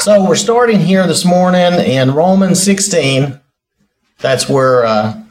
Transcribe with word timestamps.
So 0.00 0.26
we're 0.26 0.34
starting 0.34 0.80
here 0.80 1.06
this 1.06 1.26
morning 1.26 1.74
in 1.74 2.14
Romans 2.14 2.62
16. 2.62 3.38
That's 4.20 4.48
where 4.48 4.86
uh, 4.86 5.22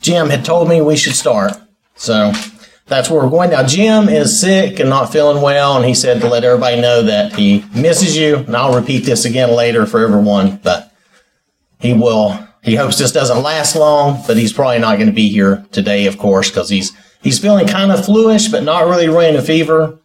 Jim 0.00 0.30
had 0.30 0.44
told 0.44 0.68
me 0.68 0.80
we 0.80 0.96
should 0.96 1.14
start. 1.14 1.52
So 1.94 2.32
that's 2.86 3.08
where 3.08 3.22
we're 3.22 3.30
going. 3.30 3.50
Now, 3.50 3.64
Jim 3.64 4.08
is 4.08 4.40
sick 4.40 4.80
and 4.80 4.90
not 4.90 5.12
feeling 5.12 5.40
well, 5.40 5.76
and 5.76 5.84
he 5.84 5.94
said 5.94 6.20
to 6.20 6.28
let 6.28 6.42
everybody 6.42 6.80
know 6.80 7.02
that 7.02 7.36
he 7.36 7.64
misses 7.72 8.16
you. 8.16 8.38
And 8.38 8.56
I'll 8.56 8.74
repeat 8.74 9.04
this 9.04 9.24
again 9.24 9.54
later 9.54 9.86
for 9.86 10.04
everyone, 10.04 10.56
but 10.64 10.92
he 11.78 11.92
will. 11.92 12.48
He 12.64 12.74
hopes 12.74 12.98
this 12.98 13.12
doesn't 13.12 13.44
last 13.44 13.76
long, 13.76 14.24
but 14.26 14.36
he's 14.36 14.52
probably 14.52 14.80
not 14.80 14.96
going 14.96 15.06
to 15.06 15.14
be 15.14 15.28
here 15.28 15.64
today, 15.70 16.06
of 16.06 16.18
course, 16.18 16.50
because 16.50 16.68
he's 16.68 16.90
he's 17.22 17.38
feeling 17.38 17.68
kind 17.68 17.92
of 17.92 18.04
fluish, 18.04 18.48
but 18.48 18.64
not 18.64 18.88
really 18.88 19.08
running 19.08 19.36
a 19.36 19.42
fever. 19.42 20.00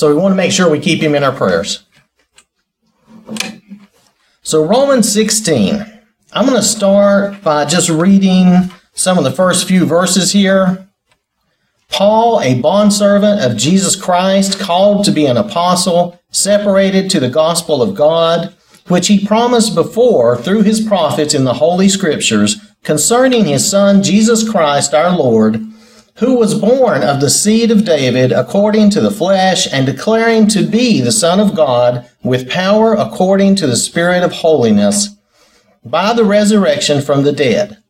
So 0.00 0.08
we 0.08 0.18
want 0.18 0.32
to 0.32 0.36
make 0.36 0.50
sure 0.50 0.70
we 0.70 0.80
keep 0.80 1.02
him 1.02 1.14
in 1.14 1.22
our 1.22 1.30
prayers. 1.30 1.84
So, 4.40 4.64
Romans 4.64 5.12
16. 5.12 5.84
I'm 6.32 6.46
going 6.46 6.56
to 6.56 6.66
start 6.66 7.42
by 7.42 7.66
just 7.66 7.90
reading 7.90 8.70
some 8.94 9.18
of 9.18 9.24
the 9.24 9.30
first 9.30 9.68
few 9.68 9.84
verses 9.84 10.32
here. 10.32 10.88
Paul, 11.90 12.40
a 12.40 12.58
bondservant 12.62 13.42
of 13.42 13.58
Jesus 13.58 13.94
Christ, 13.94 14.58
called 14.58 15.04
to 15.04 15.10
be 15.10 15.26
an 15.26 15.36
apostle, 15.36 16.18
separated 16.30 17.10
to 17.10 17.20
the 17.20 17.28
gospel 17.28 17.82
of 17.82 17.94
God, 17.94 18.54
which 18.88 19.08
he 19.08 19.26
promised 19.26 19.74
before 19.74 20.34
through 20.34 20.62
his 20.62 20.80
prophets 20.80 21.34
in 21.34 21.44
the 21.44 21.52
Holy 21.52 21.90
Scriptures 21.90 22.56
concerning 22.84 23.44
his 23.44 23.70
Son, 23.70 24.02
Jesus 24.02 24.48
Christ 24.48 24.94
our 24.94 25.14
Lord 25.14 25.69
who 26.20 26.36
was 26.36 26.54
born 26.54 27.02
of 27.02 27.20
the 27.20 27.30
seed 27.30 27.70
of 27.70 27.84
David 27.84 28.30
according 28.30 28.90
to 28.90 29.00
the 29.00 29.10
flesh, 29.10 29.66
and 29.72 29.86
declaring 29.86 30.46
to 30.48 30.66
be 30.66 31.00
the 31.00 31.10
Son 31.10 31.40
of 31.40 31.56
God 31.56 32.08
with 32.22 32.50
power 32.50 32.92
according 32.92 33.56
to 33.56 33.66
the 33.66 33.76
Spirit 33.76 34.22
of 34.22 34.30
holiness, 34.30 35.16
by 35.82 36.12
the 36.12 36.24
resurrection 36.24 37.00
from 37.00 37.24
the 37.24 37.32
dead. 37.32 37.82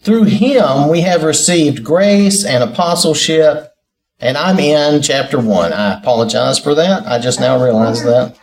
Through 0.00 0.24
him 0.24 0.88
we 0.88 1.00
have 1.00 1.24
received 1.24 1.84
grace 1.84 2.44
and 2.44 2.62
apostleship, 2.62 3.74
and 4.20 4.36
I'm 4.36 4.60
in 4.60 5.02
chapter 5.02 5.40
1. 5.40 5.72
I 5.72 5.98
apologize 5.98 6.60
for 6.60 6.76
that. 6.76 7.06
I 7.06 7.18
just 7.18 7.40
now 7.40 7.62
realized 7.62 8.04
that. 8.04 8.38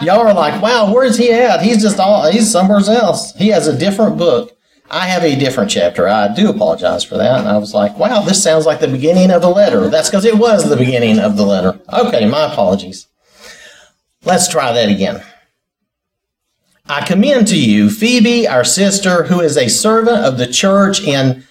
Y'all 0.00 0.26
are 0.26 0.34
like, 0.34 0.60
wow, 0.60 0.92
where's 0.92 1.16
he 1.16 1.30
at? 1.32 1.62
He's 1.62 1.80
just 1.80 2.00
all, 2.00 2.30
he's 2.30 2.50
somewhere 2.50 2.80
else. 2.80 3.32
He 3.36 3.48
has 3.48 3.68
a 3.68 3.78
different 3.78 4.18
book. 4.18 4.55
I 4.90 5.06
have 5.06 5.24
a 5.24 5.36
different 5.36 5.70
chapter. 5.70 6.08
I 6.08 6.32
do 6.32 6.48
apologize 6.48 7.02
for 7.02 7.16
that. 7.16 7.40
And 7.40 7.48
I 7.48 7.58
was 7.58 7.74
like, 7.74 7.98
wow, 7.98 8.20
this 8.22 8.42
sounds 8.42 8.66
like 8.66 8.80
the 8.80 8.88
beginning 8.88 9.30
of 9.30 9.42
the 9.42 9.48
letter. 9.48 9.88
That's 9.88 10.08
because 10.08 10.24
it 10.24 10.38
was 10.38 10.68
the 10.68 10.76
beginning 10.76 11.18
of 11.18 11.36
the 11.36 11.44
letter. 11.44 11.80
Okay, 11.92 12.26
my 12.26 12.52
apologies. 12.52 13.08
Let's 14.24 14.48
try 14.48 14.72
that 14.72 14.88
again. 14.88 15.22
I 16.88 17.04
commend 17.04 17.48
to 17.48 17.58
you 17.58 17.90
Phoebe, 17.90 18.46
our 18.46 18.62
sister, 18.62 19.24
who 19.24 19.40
is 19.40 19.56
a 19.56 19.68
servant 19.68 20.24
of 20.24 20.38
the 20.38 20.46
church 20.46 21.02
in 21.02 21.42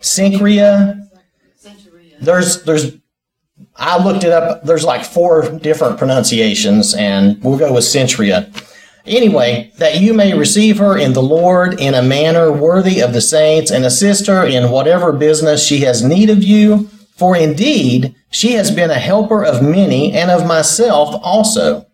Cenchrea. 0.00 1.08
There's, 2.20 2.62
there's, 2.62 2.96
I 3.76 4.02
looked 4.02 4.24
it 4.24 4.32
up. 4.32 4.64
There's 4.64 4.84
like 4.84 5.04
four 5.04 5.58
different 5.58 5.98
pronunciations, 5.98 6.94
and 6.94 7.42
we'll 7.42 7.58
go 7.58 7.72
with 7.72 7.84
Cenchrea 7.84 8.50
Anyway, 9.06 9.72
that 9.78 10.00
you 10.00 10.14
may 10.14 10.36
receive 10.36 10.78
her 10.78 10.96
in 10.96 11.12
the 11.12 11.22
Lord 11.22 11.80
in 11.80 11.94
a 11.94 12.02
manner 12.02 12.52
worthy 12.52 13.00
of 13.00 13.12
the 13.12 13.20
saints 13.20 13.70
and 13.70 13.84
assist 13.84 14.26
her 14.28 14.46
in 14.46 14.70
whatever 14.70 15.12
business 15.12 15.66
she 15.66 15.80
has 15.80 16.04
need 16.04 16.30
of 16.30 16.42
you. 16.42 16.88
For 17.16 17.36
indeed, 17.36 18.14
she 18.30 18.52
has 18.52 18.70
been 18.70 18.90
a 18.90 18.94
helper 18.94 19.44
of 19.44 19.62
many 19.62 20.12
and 20.12 20.30
of 20.30 20.46
myself 20.46 21.20
also. 21.22 21.86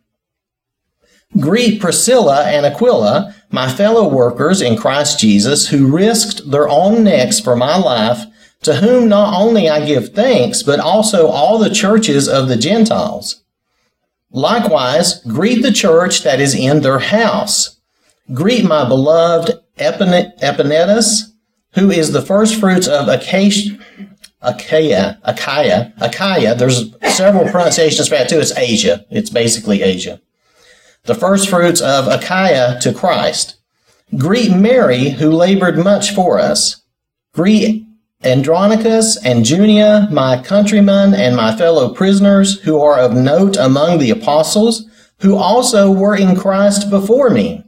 Greet 1.39 1.81
Priscilla 1.81 2.45
and 2.45 2.65
Aquila, 2.65 3.34
my 3.50 3.70
fellow 3.70 4.09
workers 4.09 4.62
in 4.62 4.77
Christ 4.77 5.19
Jesus, 5.19 5.69
who 5.69 5.94
risked 5.94 6.50
their 6.50 6.69
own 6.69 7.04
necks 7.04 7.41
for 7.41 7.56
my 7.56 7.77
life, 7.77 8.25
to 8.62 8.77
whom 8.77 9.09
not 9.09 9.38
only 9.38 9.69
I 9.69 9.87
give 9.87 10.15
thanks, 10.15 10.62
but 10.62 10.81
also 10.81 11.27
all 11.28 11.59
the 11.59 11.71
churches 11.71 12.28
of 12.28 12.49
the 12.49 12.56
Gentiles. 12.56 13.43
Likewise, 14.31 15.22
greet 15.25 15.62
the 15.62 15.72
church 15.72 16.22
that 16.22 16.41
is 16.41 16.55
in 16.55 16.81
their 16.83 16.99
house. 16.99 17.81
Greet 18.34 18.65
my 18.65 18.87
beloved 18.87 19.59
Epaenetus, 19.78 21.33
who 21.75 21.91
is 21.91 22.12
the 22.12 22.22
first 22.22 22.61
fruits 22.61 22.87
of 22.87 23.09
Acacia, 23.09 23.78
Achaia, 24.43 25.19
Achaia, 25.25 25.93
Achaia. 26.00 26.55
There's 26.55 26.94
several 27.15 27.50
pronunciations 27.50 28.09
for 28.09 28.16
that 28.16 28.28
too. 28.28 28.39
It's 28.39 28.56
Asia. 28.56 29.05
It's 29.11 29.31
basically 29.31 29.83
Asia. 29.83 30.21
The 31.05 31.15
first 31.15 31.49
fruits 31.49 31.81
of 31.81 32.06
Achaia 32.06 32.78
to 32.81 32.93
Christ. 32.93 33.56
Greet 34.16 34.53
Mary, 34.53 35.10
who 35.10 35.31
labored 35.31 35.78
much 35.78 36.15
for 36.15 36.39
us. 36.39 36.83
Greet 37.33 37.88
Andronicus 38.25 39.17
and 39.25 39.45
Junia, 39.45 40.09
my 40.11 40.43
countrymen 40.43 41.15
and 41.15 41.37
my 41.37 41.55
fellow 41.56 41.95
prisoners, 41.95 42.61
who 42.62 42.81
are 42.81 42.99
of 42.99 43.15
note 43.15 43.56
among 43.56 43.99
the 43.99 44.11
apostles, 44.11 44.87
who 45.21 45.37
also 45.37 45.91
were 45.91 46.17
in 46.17 46.34
Christ 46.34 46.91
before 46.91 47.31
me. 47.31 47.65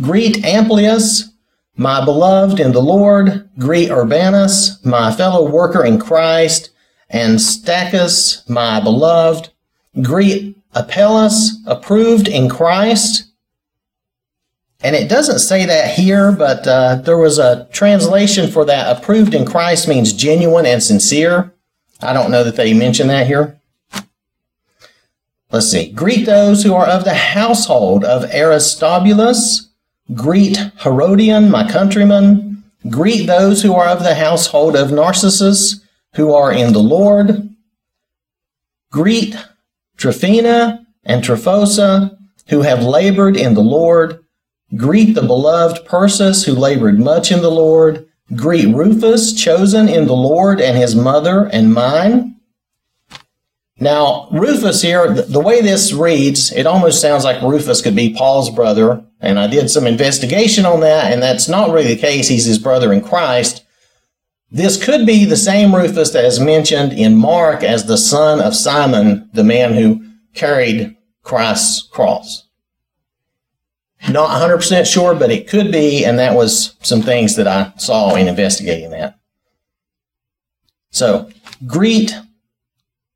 Greet 0.00 0.44
Amplias, 0.44 1.30
my 1.76 2.04
beloved 2.04 2.60
in 2.60 2.72
the 2.72 2.82
Lord. 2.82 3.48
Greet 3.58 3.90
Urbanus, 3.90 4.84
my 4.84 5.10
fellow 5.10 5.48
worker 5.48 5.84
in 5.84 5.98
Christ, 5.98 6.70
and 7.08 7.38
Stachys, 7.38 8.48
my 8.48 8.80
beloved. 8.80 9.48
Greet 10.02 10.58
Apelles, 10.74 11.52
approved 11.66 12.28
in 12.28 12.48
Christ. 12.50 13.30
And 14.84 14.94
it 14.94 15.08
doesn't 15.08 15.38
say 15.38 15.64
that 15.64 15.94
here, 15.94 16.30
but 16.30 16.66
uh, 16.66 16.96
there 16.96 17.16
was 17.16 17.38
a 17.38 17.66
translation 17.72 18.50
for 18.50 18.66
that. 18.66 18.94
Approved 18.94 19.34
in 19.34 19.46
Christ 19.46 19.88
means 19.88 20.12
genuine 20.12 20.66
and 20.66 20.82
sincere. 20.82 21.54
I 22.02 22.12
don't 22.12 22.30
know 22.30 22.44
that 22.44 22.56
they 22.56 22.74
mention 22.74 23.08
that 23.08 23.26
here. 23.26 23.58
Let's 25.50 25.70
see. 25.70 25.90
Greet 25.90 26.26
those 26.26 26.62
who 26.62 26.74
are 26.74 26.86
of 26.86 27.04
the 27.04 27.14
household 27.14 28.04
of 28.04 28.24
Aristobulus. 28.24 29.70
Greet 30.12 30.58
Herodion, 30.80 31.50
my 31.50 31.66
countryman. 31.70 32.62
Greet 32.90 33.26
those 33.26 33.62
who 33.62 33.72
are 33.72 33.86
of 33.86 34.02
the 34.02 34.14
household 34.14 34.76
of 34.76 34.92
Narcissus, 34.92 35.80
who 36.16 36.34
are 36.34 36.52
in 36.52 36.74
the 36.74 36.82
Lord. 36.82 37.48
Greet 38.90 39.34
Tryphena 39.96 40.86
and 41.04 41.24
Tryphosa, 41.24 42.18
who 42.48 42.60
have 42.60 42.82
labored 42.82 43.38
in 43.38 43.54
the 43.54 43.62
Lord. 43.62 44.23
Greet 44.76 45.14
the 45.14 45.22
beloved 45.22 45.86
Persis, 45.86 46.44
who 46.44 46.52
labored 46.52 46.98
much 46.98 47.30
in 47.30 47.42
the 47.42 47.50
Lord. 47.50 48.08
Greet 48.34 48.74
Rufus, 48.74 49.32
chosen 49.32 49.88
in 49.88 50.06
the 50.06 50.16
Lord, 50.16 50.60
and 50.60 50.76
his 50.76 50.94
mother 50.94 51.48
and 51.52 51.72
mine. 51.72 52.36
Now, 53.78 54.28
Rufus 54.30 54.82
here, 54.82 55.12
the 55.12 55.40
way 55.40 55.60
this 55.60 55.92
reads, 55.92 56.52
it 56.52 56.66
almost 56.66 57.00
sounds 57.00 57.24
like 57.24 57.42
Rufus 57.42 57.82
could 57.82 57.96
be 57.96 58.14
Paul's 58.14 58.50
brother. 58.50 59.04
And 59.20 59.38
I 59.38 59.46
did 59.46 59.70
some 59.70 59.86
investigation 59.86 60.64
on 60.64 60.80
that, 60.80 61.12
and 61.12 61.22
that's 61.22 61.48
not 61.48 61.70
really 61.70 61.94
the 61.94 62.00
case. 62.00 62.28
He's 62.28 62.44
his 62.44 62.58
brother 62.58 62.92
in 62.92 63.00
Christ. 63.00 63.64
This 64.50 64.82
could 64.82 65.04
be 65.04 65.24
the 65.24 65.36
same 65.36 65.74
Rufus 65.74 66.10
that 66.10 66.24
is 66.24 66.38
mentioned 66.38 66.92
in 66.92 67.16
Mark 67.16 67.62
as 67.62 67.86
the 67.86 67.98
son 67.98 68.40
of 68.40 68.54
Simon, 68.54 69.28
the 69.32 69.44
man 69.44 69.74
who 69.74 70.04
carried 70.34 70.96
Christ's 71.22 71.82
cross. 71.88 72.48
Not 74.10 74.30
100% 74.30 74.86
sure, 74.86 75.14
but 75.14 75.30
it 75.30 75.48
could 75.48 75.72
be, 75.72 76.04
and 76.04 76.18
that 76.18 76.34
was 76.34 76.76
some 76.82 77.00
things 77.00 77.36
that 77.36 77.48
I 77.48 77.72
saw 77.76 78.14
in 78.14 78.28
investigating 78.28 78.90
that. 78.90 79.18
So, 80.90 81.30
greet 81.66 82.14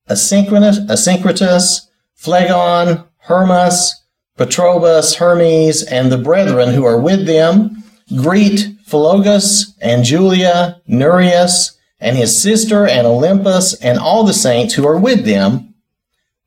Asynchronous, 0.08 0.86
Asyncritus, 0.86 1.88
Phlegon, 2.14 3.04
Hermas, 3.18 4.02
Petrobus, 4.38 5.16
Hermes, 5.16 5.82
and 5.82 6.10
the 6.10 6.18
brethren 6.18 6.72
who 6.72 6.84
are 6.84 7.00
with 7.00 7.26
them. 7.26 7.82
Greet 8.16 8.78
Philologus 8.88 9.74
and 9.82 10.04
Julia, 10.04 10.80
Nereus, 10.86 11.76
and 12.00 12.16
his 12.16 12.40
sister, 12.40 12.86
and 12.86 13.06
Olympas, 13.06 13.76
and 13.82 13.98
all 13.98 14.24
the 14.24 14.32
saints 14.32 14.74
who 14.74 14.86
are 14.86 14.98
with 14.98 15.26
them. 15.26 15.74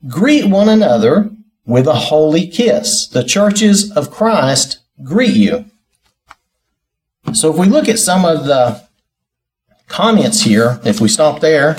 Greet 0.08 0.46
one 0.46 0.70
another 0.70 1.30
with 1.72 1.88
a 1.88 1.96
holy 1.96 2.46
kiss. 2.46 3.08
The 3.08 3.24
churches 3.24 3.96
of 3.96 4.12
Christ 4.12 4.80
greet 5.04 5.34
you. 5.34 5.64
So 7.32 7.50
if 7.50 7.58
we 7.58 7.68
look 7.68 7.88
at 7.88 7.98
some 7.98 8.26
of 8.26 8.44
the 8.44 8.84
comments 9.88 10.42
here, 10.42 10.82
if 10.84 11.00
we 11.00 11.08
stop 11.08 11.40
there 11.40 11.78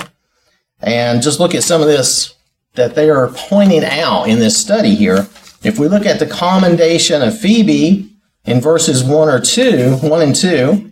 and 0.81 1.21
just 1.21 1.41
look 1.41 1.55
at 1.55 1.63
some 1.63 1.83
of 1.83 1.89
this 1.89 2.35
that 2.73 2.95
they 2.95 3.11
are 3.11 3.29
pointing 3.35 3.85
out 3.85 4.31
in 4.31 4.39
this 4.39 4.57
study 4.57 4.95
here, 4.95 5.29
if 5.63 5.79
we 5.79 5.89
look 5.89 6.07
at 6.07 6.19
the 6.19 6.27
commendation 6.27 7.21
of 7.21 7.39
Phoebe 7.39 8.09
in 8.47 8.63
verses 8.63 9.05
1 9.05 9.29
or 9.29 9.41
2, 9.41 9.97
1 9.97 10.23
and 10.23 10.35
2, 10.35 10.91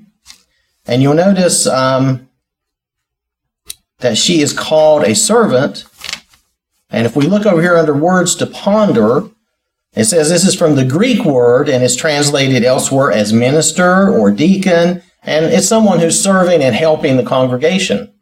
and 0.84 1.00
you'll 1.00 1.14
notice 1.14 1.66
um, 1.66 2.28
that 4.00 4.18
she 4.18 4.42
is 4.42 4.52
called 4.52 5.04
a 5.04 5.14
servant 5.14 5.86
And 6.90 7.06
if 7.06 7.16
we 7.16 7.26
look 7.26 7.46
over 7.46 7.62
here 7.62 7.76
under 7.76 7.94
words 7.94 8.34
to 8.36 8.46
ponder, 8.46 9.30
it 9.94 10.04
says 10.04 10.28
this 10.28 10.46
is 10.46 10.54
from 10.54 10.74
the 10.76 10.84
Greek 10.84 11.24
word 11.24 11.68
and 11.68 11.82
is 11.82 11.96
translated 11.96 12.64
elsewhere 12.64 13.10
as 13.10 13.32
minister 13.32 14.08
or 14.10 14.30
deacon. 14.30 15.02
And 15.22 15.44
it's 15.46 15.68
someone 15.68 16.00
who's 16.00 16.22
serving 16.22 16.62
and 16.62 16.74
helping 16.74 17.16
the 17.16 17.24
congregation, 17.24 18.12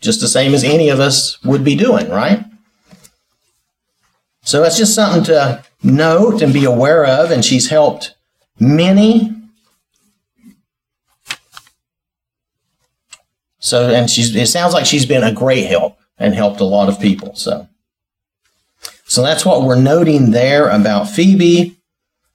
just 0.00 0.20
the 0.20 0.28
same 0.28 0.54
as 0.54 0.64
any 0.64 0.88
of 0.88 1.00
us 1.00 1.42
would 1.44 1.64
be 1.64 1.76
doing, 1.76 2.08
right? 2.08 2.44
So 4.42 4.62
that's 4.62 4.78
just 4.78 4.94
something 4.94 5.24
to 5.24 5.62
note 5.82 6.42
and 6.42 6.52
be 6.52 6.64
aware 6.64 7.04
of. 7.04 7.30
And 7.30 7.44
she's 7.44 7.68
helped 7.68 8.14
many. 8.58 9.36
So, 13.58 13.90
and 13.90 14.08
she's, 14.08 14.34
it 14.34 14.48
sounds 14.48 14.72
like 14.72 14.86
she's 14.86 15.06
been 15.06 15.22
a 15.22 15.32
great 15.32 15.66
help 15.66 15.98
and 16.18 16.34
helped 16.34 16.60
a 16.60 16.64
lot 16.64 16.88
of 16.88 16.98
people. 16.98 17.34
So, 17.34 17.68
so 19.10 19.22
that's 19.22 19.44
what 19.44 19.64
we're 19.64 19.74
noting 19.74 20.30
there 20.30 20.68
about 20.68 21.10
Phoebe. 21.10 21.76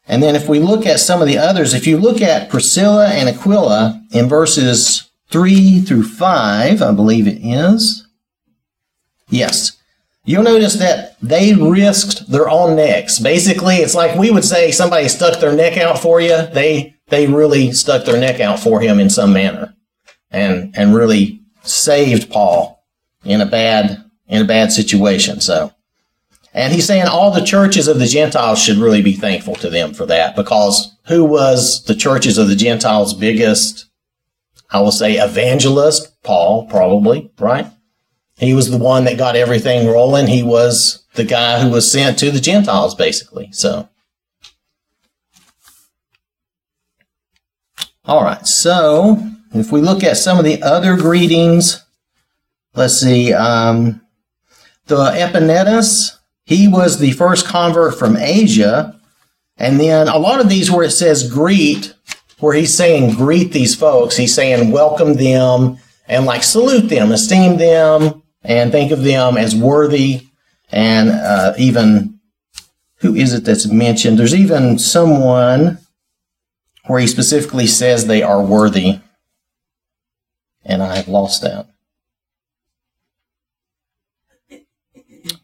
And 0.10 0.22
then 0.22 0.36
if 0.36 0.50
we 0.50 0.60
look 0.60 0.86
at 0.86 1.00
some 1.00 1.22
of 1.22 1.27
the 1.30 1.38
others, 1.38 1.74
if 1.74 1.88
you 1.88 1.98
look 1.98 2.22
at 2.22 2.50
Priscilla 2.50 3.07
and 3.07 3.30
Aquila 3.30 4.04
in 4.12 4.27
verses 4.27 5.10
3 5.30 5.80
through 5.80 6.04
5, 6.04 6.81
I 6.81 6.92
believe 6.92 7.27
it 7.27 7.39
is. 7.42 8.06
Yes. 9.30 9.77
You'll 10.25 10.44
notice 10.44 10.74
that 10.74 11.18
they 11.22 11.54
risked 11.54 12.30
their 12.30 12.50
own 12.50 12.75
necks. 12.75 13.19
Basically, 13.19 13.77
it's 13.77 13.95
like 13.95 14.19
we 14.19 14.30
would 14.30 14.44
say 14.44 14.72
somebody 14.72 15.07
stuck 15.07 15.39
their 15.39 15.56
neck 15.56 15.77
out 15.77 16.00
for 16.00 16.19
you. 16.19 16.45
They 16.48 16.94
they 17.07 17.25
really 17.25 17.72
stuck 17.72 18.04
their 18.04 18.19
neck 18.19 18.42
out 18.42 18.60
for 18.60 18.81
him 18.81 19.00
in 19.00 19.10
some 19.10 19.31
manner 19.31 19.74
and 20.30 20.75
and 20.75 20.94
really 20.94 21.42
saved 21.62 22.30
Paul 22.30 22.83
in 23.24 23.39
a 23.39 23.45
bad 23.45 24.04
in 24.27 24.42
a 24.42 24.45
bad 24.45 24.74
situation. 24.74 25.39
So 25.39 25.72
and 26.56 26.72
he's 26.72 26.88
saying 26.88 27.06
all 27.06 27.31
the 27.31 27.44
churches 27.44 27.90
of 27.90 28.00
the 28.00 28.06
Gentiles 28.06 28.63
should 28.63 28.78
really 28.78 29.02
be 29.02 29.12
thankful 29.12 29.56
to 29.56 29.69
them 29.69 29.94
for 29.94 30.06
that 30.06 30.38
because 30.38 30.96
who 31.07 31.25
was 31.25 31.84
the 31.84 31.94
churches 31.94 32.38
of 32.38 32.48
the 32.48 32.56
Gentiles' 32.56 33.13
biggest, 33.13 33.88
I 34.72 34.80
will 34.80 34.94
say, 34.94 35.18
evangelist? 35.18 36.16
Paul, 36.24 36.66
probably, 36.68 37.30
right? 37.40 37.68
He 38.38 38.54
was 38.54 38.72
the 38.72 38.78
one 38.78 39.04
that 39.04 39.18
got 39.18 39.36
everything 39.36 39.86
rolling. 39.86 40.28
He 40.28 40.44
was 40.44 41.06
the 41.16 41.25
guy 41.25 41.60
who 41.60 41.69
was 41.69 41.92
sent 41.92 42.18
to 42.19 42.31
the 42.31 42.40
Gentiles, 42.40 42.96
basically. 42.96 43.50
So, 43.51 43.90
all 48.06 48.24
right. 48.24 48.48
So, 48.48 49.22
if 49.54 49.74
we 49.74 49.81
look 49.81 50.06
at 50.06 50.16
some 50.16 50.40
of 50.40 50.46
the 50.46 50.63
other 50.63 50.96
greetings, 50.96 51.86
let's 52.75 52.98
see. 52.98 53.34
Um, 53.34 54.01
the 54.86 55.12
Epaenetus, 55.12 56.16
he 56.46 56.68
was 56.68 57.00
the 57.00 57.12
first 57.12 57.46
convert 57.46 57.98
from 57.98 58.18
Asia. 58.18 59.00
And 59.58 59.80
then 59.80 60.08
a 60.08 60.18
lot 60.18 60.42
of 60.42 60.50
these 60.50 60.70
where 60.70 60.86
it 60.86 60.92
says 60.92 61.32
greet, 61.32 61.94
where 62.40 62.54
he's 62.54 62.76
saying 62.76 63.16
greet 63.16 63.52
these 63.52 63.76
folks, 63.76 64.18
he's 64.18 64.36
saying 64.36 64.72
welcome 64.72 65.16
them 65.16 65.78
and 66.08 66.26
like 66.26 66.44
salute 66.44 66.90
them, 66.90 67.12
esteem 67.12 67.58
them, 67.58 68.22
and 68.44 68.72
think 68.72 68.92
of 68.92 69.04
them 69.04 69.38
as 69.38 69.56
worthy. 69.56 70.28
And 70.72 71.10
uh, 71.10 71.54
even, 71.58 72.20
who 72.98 73.16
is 73.16 73.34
it 73.34 73.46
that's 73.46 73.68
mentioned? 73.68 74.20
There's 74.20 74.36
even 74.36 74.78
someone 74.78 75.80
where 76.86 77.00
he 77.00 77.08
specifically 77.08 77.68
says 77.68 78.06
they 78.06 78.22
are 78.22 78.44
worthy. 78.44 79.00
And 80.64 80.84
I 80.84 80.96
have 80.98 81.08
lost 81.08 81.42
that. 81.42 81.68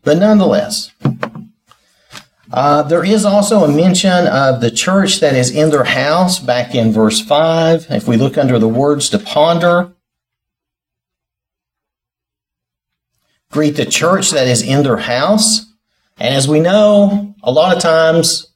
But 0.04 0.18
nonetheless, 0.18 0.92
uh, 2.52 2.84
there 2.84 3.04
is 3.04 3.24
also 3.24 3.64
a 3.64 3.72
mention 3.72 4.28
of 4.28 4.60
the 4.60 4.72
church 4.72 5.22
that 5.22 5.36
is 5.36 5.52
in 5.52 5.70
their 5.70 5.86
house 5.86 6.40
back 6.40 6.76
in 6.76 6.92
verse 6.92 7.22
5. 7.22 7.88
If 7.90 8.08
we 8.08 8.18
look 8.18 8.38
under 8.38 8.60
the 8.60 8.68
words 8.68 9.10
to 9.10 9.20
ponder, 9.20 9.94
greet 13.52 13.78
the 13.78 13.86
church 13.86 14.32
that 14.32 14.48
is 14.48 14.62
in 14.62 14.84
their 14.84 14.98
house. 14.98 15.66
And 16.18 16.36
as 16.36 16.48
we 16.48 16.60
know, 16.60 17.36
a 17.42 17.52
lot 17.52 17.76
of 17.76 17.82
times, 17.82 18.54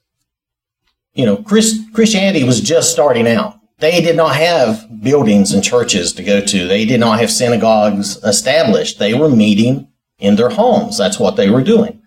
you 1.14 1.24
know, 1.24 1.38
Chris, 1.38 1.78
Christianity 1.94 2.44
was 2.44 2.60
just 2.60 2.92
starting 2.92 3.26
out. 3.26 3.58
They 3.78 4.00
did 4.00 4.16
not 4.16 4.36
have 4.36 5.02
buildings 5.02 5.52
and 5.52 5.64
churches 5.64 6.12
to 6.14 6.22
go 6.22 6.40
to. 6.40 6.66
They 6.66 6.84
did 6.84 7.00
not 7.00 7.18
have 7.18 7.30
synagogues 7.30 8.16
established. 8.24 8.98
They 8.98 9.14
were 9.14 9.28
meeting 9.28 9.88
in 10.18 10.36
their 10.36 10.50
homes. 10.50 10.98
That's 10.98 11.18
what 11.18 11.36
they 11.36 11.50
were 11.50 11.62
doing. 11.62 12.02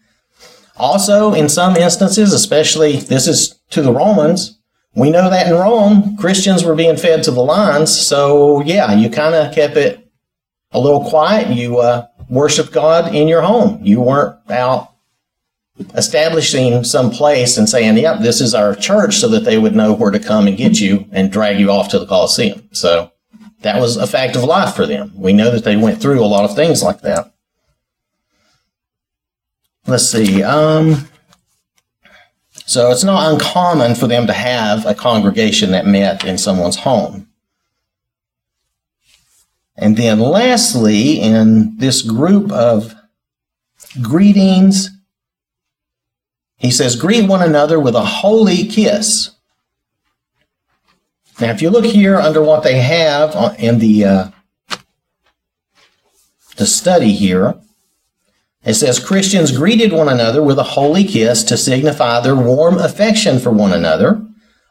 Also, 0.78 1.34
in 1.34 1.50
some 1.50 1.76
instances, 1.76 2.34
especially 2.34 2.98
this 2.98 3.28
is 3.28 3.60
to 3.72 3.82
the 3.82 3.92
Romans, 3.92 4.58
we 4.96 5.12
know 5.12 5.30
that 5.30 5.48
in 5.48 5.54
Rome, 5.54 6.18
Christians 6.18 6.64
were 6.64 6.76
being 6.76 6.98
fed 6.98 7.24
to 7.24 7.32
the 7.32 7.42
lions. 7.44 7.96
So, 7.96 8.62
yeah, 8.62 8.94
you 8.94 9.10
kind 9.10 9.36
of 9.36 9.54
kept 9.54 9.78
it 9.78 10.10
a 10.72 10.80
little 10.80 11.08
quiet. 11.10 11.56
You 11.56 11.80
uh, 11.80 12.08
God 12.72 13.14
in 13.14 13.28
your 13.28 13.42
home. 13.42 13.80
You 13.84 14.02
weren't 14.02 14.38
out 14.50 14.94
establishing 15.96 16.84
some 16.84 17.10
place 17.10 17.58
and 17.58 17.70
saying, 17.70 17.98
yep, 17.98 18.20
this 18.20 18.42
is 18.42 18.54
our 18.54 18.76
church 18.76 19.16
so 19.16 19.28
that 19.30 19.46
they 19.46 19.58
would 19.58 19.76
know 19.76 19.94
where 19.94 20.12
to 20.12 20.20
come 20.20 20.48
and 20.48 20.58
get 20.58 20.80
you 20.80 21.06
and 21.12 21.32
drag 21.32 21.60
you 21.60 21.72
off 21.72 21.90
to 21.90 22.00
the 22.00 22.06
Colosseum. 22.06 22.68
So 22.72 23.12
that 23.62 23.80
was 23.80 23.96
a 23.96 24.08
fact 24.08 24.36
of 24.36 24.44
life 24.44 24.76
for 24.76 24.86
them. 24.86 25.12
We 25.16 25.34
know 25.34 25.52
that 25.52 25.64
they 25.64 25.78
went 25.78 26.02
through 26.02 26.24
a 26.24 26.28
lot 26.28 26.50
of 26.50 26.56
things 26.56 26.84
like 26.84 27.02
that. 27.02 27.32
Let's 29.90 30.08
see. 30.08 30.44
Um, 30.44 31.08
so 32.68 32.92
it's 32.92 33.04
not 33.04 33.34
uncommon 33.34 33.96
for 33.96 34.06
them 34.06 34.28
to 34.28 34.34
have 34.34 34.86
a 34.86 34.94
congregation 34.94 35.72
that 35.72 35.88
met 35.88 36.24
in 36.24 36.38
someone's 36.38 36.76
home. 36.76 37.28
And 39.76 39.98
then 39.98 40.20
lastly, 40.20 41.20
in 41.20 41.76
this 41.78 42.04
group 42.04 42.52
of 42.52 42.94
greetings, 44.00 44.92
he 46.58 46.70
says, 46.70 46.96
greet 46.96 47.28
one 47.28 47.42
another 47.42 47.80
with 47.80 47.96
a 47.96 48.06
holy 48.06 48.68
kiss. 48.68 49.32
Now, 51.42 51.50
if 51.50 51.64
you 51.64 51.72
look 51.72 51.86
here 51.86 52.18
under 52.18 52.44
what 52.44 52.62
they 52.62 52.80
have 52.80 53.56
in 53.58 53.80
the, 53.80 54.06
uh, 54.06 54.30
the 56.58 56.68
study 56.68 57.14
here, 57.14 57.60
it 58.70 58.76
says 58.76 59.00
Christians 59.00 59.52
greeted 59.52 59.92
one 59.92 60.08
another 60.08 60.44
with 60.44 60.60
a 60.60 60.64
holy 60.64 61.04
kiss 61.04 61.44
to 61.46 61.58
signify 61.58 62.20
their 62.20 62.36
warm 62.36 62.78
affection 62.78 63.40
for 63.40 63.50
one 63.50 63.74
another. 63.74 64.24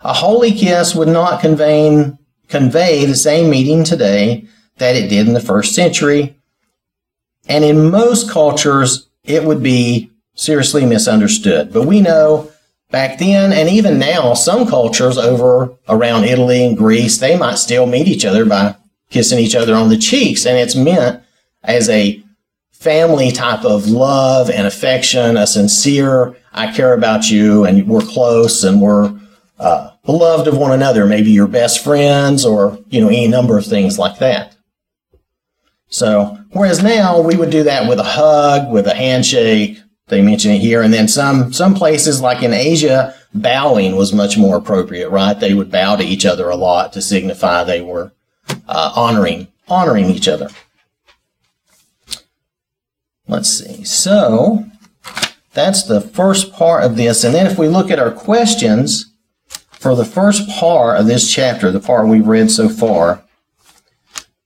A 0.02 0.12
holy 0.12 0.52
kiss 0.52 0.95
would 0.95 1.09
not 1.09 1.40
convey, 1.40 2.12
convey 2.47 3.05
the 3.05 3.17
same 3.17 3.50
meaning 3.50 3.83
today 3.83 4.47
that 4.76 4.95
it 4.95 5.09
did 5.09 5.26
in 5.26 5.35
the 5.35 5.40
first 5.40 5.75
century. 5.75 6.37
And 7.49 7.64
in 7.64 7.90
most 7.90 8.31
cultures, 8.31 9.09
it 9.25 9.43
would 9.43 9.64
be 9.64 10.12
seriously 10.35 10.87
misunderstood. 10.87 11.73
But 11.73 11.87
we 11.87 12.00
know 12.00 12.52
back 12.93 13.19
then, 13.19 13.52
and 13.52 13.69
even 13.69 13.99
now, 13.99 14.35
some 14.35 14.69
cultures 14.69 15.19
over 15.19 15.75
around 15.88 16.23
Italy 16.23 16.64
and 16.64 16.76
Greece, 16.76 17.19
they 17.19 17.37
might 17.37 17.59
still 17.59 17.87
meet 17.87 18.07
each 18.07 18.25
other 18.25 18.45
by 18.45 18.76
kissing 19.11 19.40
each 19.40 19.57
other 19.57 19.75
on 19.75 19.88
the 19.88 19.99
cheeks. 19.99 20.47
And 20.47 20.57
it's 20.57 20.76
meant 20.76 21.21
as 21.64 21.88
a 21.88 22.23
family 22.79 23.33
type 23.33 23.65
of 23.65 23.89
love 23.89 24.51
and 24.51 24.67
affection, 24.67 25.37
a 25.37 25.47
sincere, 25.47 26.37
I 26.53 26.73
care 26.73 26.95
about 26.95 27.29
you 27.29 27.65
and 27.65 27.87
we're 27.89 28.01
close 28.01 28.63
and 28.63 28.81
we're 28.81 29.19
uh, 29.59 29.91
beloved 30.05 30.47
of 30.47 30.57
one 30.57 30.73
another, 30.73 31.05
maybe 31.05 31.31
your 31.31 31.49
best 31.49 31.83
friends 31.83 32.45
or, 32.45 32.79
you 32.89 33.01
know, 33.01 33.09
any 33.09 33.27
number 33.27 33.59
of 33.59 33.67
things 33.67 33.99
like 33.99 34.19
that. 34.19 34.57
So, 35.89 36.39
whereas 36.53 36.83
now 36.83 37.21
we 37.21 37.37
would 37.37 37.51
do 37.51 37.65
that 37.65 37.89
with 37.89 37.99
a 37.99 38.05
hug, 38.05 38.71
with 38.71 38.87
a 38.87 38.95
handshake, 38.95 39.79
they 40.07 40.23
mention 40.23 40.53
it 40.53 40.61
here, 40.61 40.83
and 40.83 40.95
then 40.95 41.09
some, 41.09 41.53
some 41.53 41.75
places 41.75 42.21
like 42.21 42.43
in 42.43 42.53
Asia, 42.53 43.15
bowing 43.35 43.97
was 43.97 44.13
much 44.13 44.39
more 44.39 44.57
appropriate, 44.57 45.11
right? 45.11 45.39
They 45.39 45.55
would 45.55 45.71
bow 45.71 45.97
to 45.97 46.05
each 46.05 46.25
other 46.25 46.49
a 46.49 46.57
lot 46.57 46.93
to 46.93 47.03
signify 47.03 47.65
they 47.65 47.81
were 47.81 48.13
uh, 48.69 48.93
honoring, 48.95 49.49
honoring 49.69 50.07
each 50.07 50.29
other. 50.29 50.49
Let's 53.29 53.51
see. 53.51 53.85
So 53.85 54.65
that's 55.53 55.83
the 55.83 56.01
first 56.01 56.53
part 56.53 56.85
of 56.85 56.97
this. 56.97 57.25
And 57.25 57.35
then 57.35 57.47
if 57.47 57.59
we 57.59 57.69
look 57.69 57.91
at 57.91 57.99
our 57.99 58.11
questions 58.11 59.13
for 59.71 59.95
the 59.95 60.05
first 60.05 60.49
part 60.49 60.99
of 60.99 61.07
this 61.07 61.33
chapter, 61.33 61.71
the 61.71 61.81
part 61.81 62.09
we've 62.09 62.27
read 62.27 62.51
so 62.51 62.69
far, 62.69 63.23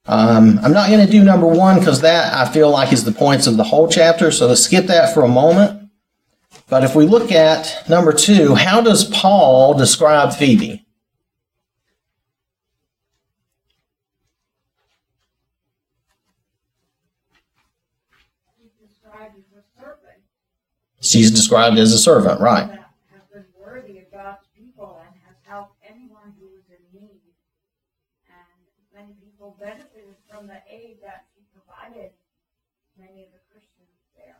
um, 0.06 0.58
I'm 0.62 0.72
not 0.72 0.90
going 0.90 1.04
to 1.04 1.10
do 1.10 1.22
number 1.22 1.46
one 1.46 1.78
because 1.78 2.00
that 2.00 2.34
I 2.34 2.52
feel 2.52 2.70
like 2.70 2.92
is 2.92 3.04
the 3.04 3.12
points 3.12 3.46
of 3.46 3.56
the 3.56 3.64
whole 3.64 3.88
chapter. 3.88 4.32
So 4.32 4.48
let's 4.48 4.64
skip 4.64 4.86
that 4.86 5.14
for 5.14 5.22
a 5.22 5.28
moment. 5.28 5.90
But 6.68 6.82
if 6.82 6.96
we 6.96 7.06
look 7.06 7.30
at 7.30 7.88
number 7.88 8.12
two, 8.12 8.54
how 8.54 8.80
does 8.80 9.04
Paul 9.04 9.74
describe 9.74 10.34
Phoebe? 10.34 10.84
She's 21.12 21.30
described 21.30 21.76
as 21.76 21.92
a 21.92 21.98
servant, 21.98 22.40
right? 22.40 22.66
that 22.68 22.88
has 23.10 23.20
been 23.30 23.44
worthy 23.62 23.98
of 23.98 24.10
God's 24.10 24.46
people 24.58 24.98
and 25.04 25.14
has 25.26 25.36
helped 25.46 25.76
anyone 25.86 26.32
who 26.40 26.46
was 26.46 26.64
in 26.70 26.98
need. 26.98 27.20
And 28.28 28.96
many 28.96 29.12
people 29.22 29.54
benefited 29.60 30.16
from 30.26 30.46
the 30.46 30.56
aid 30.70 31.00
that 31.02 31.26
she 31.34 31.42
provided 31.52 32.12
many 32.98 33.24
of 33.24 33.28
the 33.30 33.40
Christians 33.52 33.90
there. 34.16 34.38